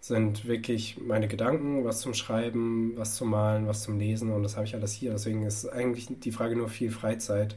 [0.00, 4.56] sind wirklich meine Gedanken, was zum Schreiben, was zum Malen, was zum Lesen und das
[4.56, 5.10] habe ich alles hier.
[5.10, 7.56] Deswegen ist eigentlich die Frage nur viel Freizeit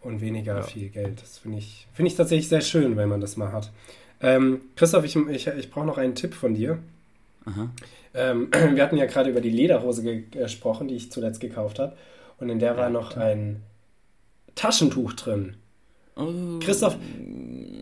[0.00, 0.62] und weniger ja.
[0.62, 1.22] viel Geld.
[1.22, 3.70] Das finde ich, find ich tatsächlich sehr schön, wenn man das mal hat.
[4.20, 6.78] Ähm, Christoph, ich, ich, ich brauche noch einen Tipp von dir.
[8.14, 11.96] Ähm, wir hatten ja gerade über die Lederhose ge gesprochen, die ich zuletzt gekauft habe.
[12.38, 13.62] Und in der war noch ein
[14.54, 15.56] Taschentuch drin.
[16.18, 16.58] Oh.
[16.60, 16.96] Christoph,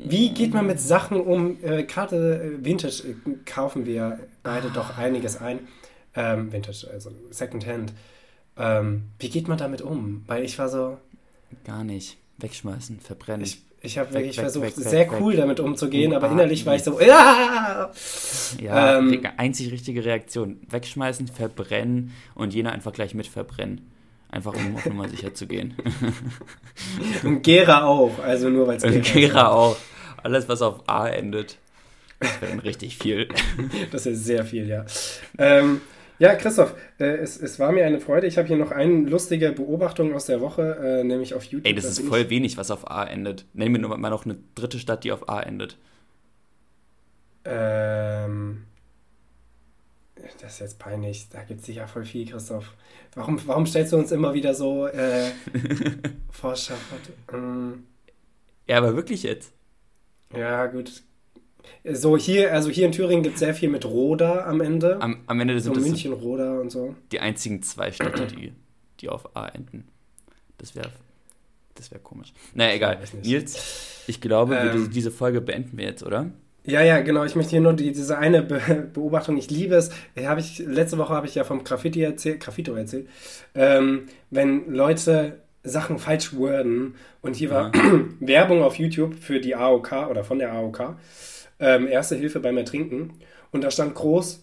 [0.08, 1.56] wie geht man mit Sachen um?
[1.62, 3.14] Äh, Gerade äh, Vintage äh,
[3.44, 4.72] kaufen wir beide ah.
[4.74, 5.60] doch einiges ein.
[6.14, 7.92] Ähm, Vintage, also Secondhand.
[8.56, 10.22] Ähm, wie geht man damit um?
[10.26, 10.98] Weil ich war so.
[11.64, 12.18] Gar nicht.
[12.38, 13.44] Wegschmeißen, verbrennen.
[13.44, 16.74] Ich, ich habe wirklich weg, versucht, weg, sehr weg, cool damit umzugehen, aber innerlich war
[16.74, 17.00] ich so.
[17.00, 17.90] Ja,
[18.60, 20.60] ja ähm, die einzig richtige Reaktion.
[20.68, 23.90] Wegschmeißen, verbrennen und jener einfach gleich mit verbrennen.
[24.30, 25.74] Einfach um auf Nummer sicher zu gehen.
[27.22, 29.76] Und Gera auch, also nur weil es Gera, Gera auch.
[30.22, 31.58] Alles, was auf A endet.
[32.18, 33.28] Das wäre richtig viel.
[33.92, 34.84] Das ist sehr viel, ja.
[35.38, 35.80] Ähm,
[36.18, 38.26] ja, Christoph, äh, es, es war mir eine Freude.
[38.26, 41.66] Ich habe hier noch eine lustige Beobachtung aus der Woche, äh, nämlich auf YouTube.
[41.66, 43.44] Ey, das ist voll wenig, was auf A endet.
[43.52, 45.76] Nenn mir nur mal noch eine dritte Stadt, die auf A endet.
[47.44, 48.65] Ähm,
[50.40, 51.28] das ist jetzt peinlich.
[51.30, 52.74] Da gibt es sicher voll viel, Christoph.
[53.14, 55.30] Warum, warum stellst du uns immer wieder so äh,
[56.30, 56.54] vor
[57.32, 57.84] ähm,
[58.66, 59.52] Ja, aber wirklich jetzt.
[60.36, 61.02] Ja, gut.
[61.84, 65.00] So hier, also hier in Thüringen gibt es sehr viel mit Roda am Ende.
[65.00, 66.94] Am, am Ende sind so das München, Roda und so.
[67.12, 68.52] Die einzigen zwei Städte, die,
[69.00, 69.88] die auf A enden.
[70.58, 70.90] Das wäre
[71.76, 72.32] das wäre komisch.
[72.54, 72.98] Naja, egal.
[73.22, 76.30] Nils, ich glaube, ähm, diese Folge beenden wir jetzt, oder?
[76.66, 77.24] Ja, ja, genau.
[77.24, 78.60] Ich möchte hier nur die, diese eine Be
[78.92, 79.36] Beobachtung.
[79.36, 79.90] Ich liebe es.
[80.18, 83.08] Hab ich, letzte Woche habe ich ja vom Graffiti erzählt, Graffito erzählt.
[83.54, 88.00] Ähm, wenn Leute Sachen falsch worden und hier war ja.
[88.20, 90.96] Werbung auf YouTube für die AOK oder von der AOK.
[91.58, 93.14] Ähm, Erste Hilfe beim Ertrinken.
[93.52, 94.42] Und da stand groß: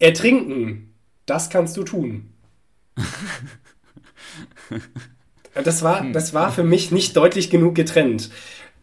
[0.00, 0.92] Ertrinken,
[1.26, 2.30] das kannst du tun.
[5.54, 6.12] das, war, hm.
[6.12, 8.30] das war für mich nicht deutlich genug getrennt.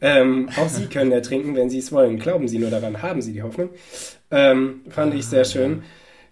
[0.02, 2.20] Ähm, auch Sie können ertrinken, wenn Sie es wollen.
[2.20, 3.70] Glauben Sie nur daran, haben Sie die Hoffnung.
[4.32, 5.84] Ähm, fand ich sehr schön.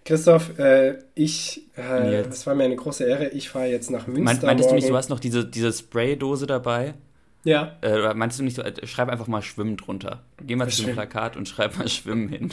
[0.04, 3.28] Christoph, äh, ich, äh, es war mir eine große Ehre.
[3.28, 4.24] Ich fahre jetzt nach Münster.
[4.24, 4.80] Meint, meintest morgen.
[4.80, 6.94] du nicht, du hast noch diese, diese Spraydose dabei?
[7.44, 7.76] Ja.
[7.82, 10.22] Äh, meinst du nicht so, äh, schreib einfach mal Schwimmen drunter.
[10.40, 12.50] Geh mal zu dem Plakat und schreib mal Schwimmen hin.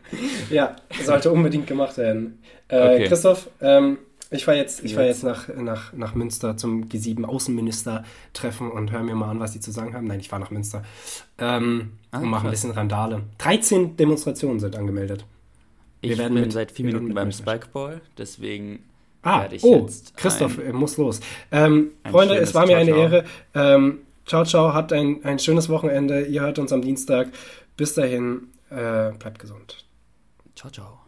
[0.50, 2.40] ja, sollte unbedingt gemacht werden.
[2.68, 3.04] Äh, okay.
[3.08, 3.98] Christoph, ähm,
[4.32, 9.14] ich fahre jetzt, ich fahr jetzt nach, nach, nach Münster zum G7-Außenminister-Treffen und höre mir
[9.14, 10.06] mal an, was sie zu sagen haben.
[10.06, 10.82] Nein, ich fahre nach Münster
[11.38, 13.22] ähm, ah, und mache ein bisschen Randale.
[13.38, 15.24] 13 Demonstrationen sind angemeldet.
[16.00, 18.80] Wir ich werden bin mit, seit vier Minuten beim Spikeball, deswegen
[19.22, 21.20] ah, werde ich oh, jetzt Christoph ein, muss los.
[21.52, 23.24] Ähm, Freunde, es war mir eine Ehre.
[23.54, 26.26] Ähm, ciao, ciao, habt ein, ein schönes Wochenende.
[26.26, 27.28] Ihr hört uns am Dienstag.
[27.76, 29.84] Bis dahin, äh, bleibt gesund.
[30.56, 31.01] Ciao, ciao.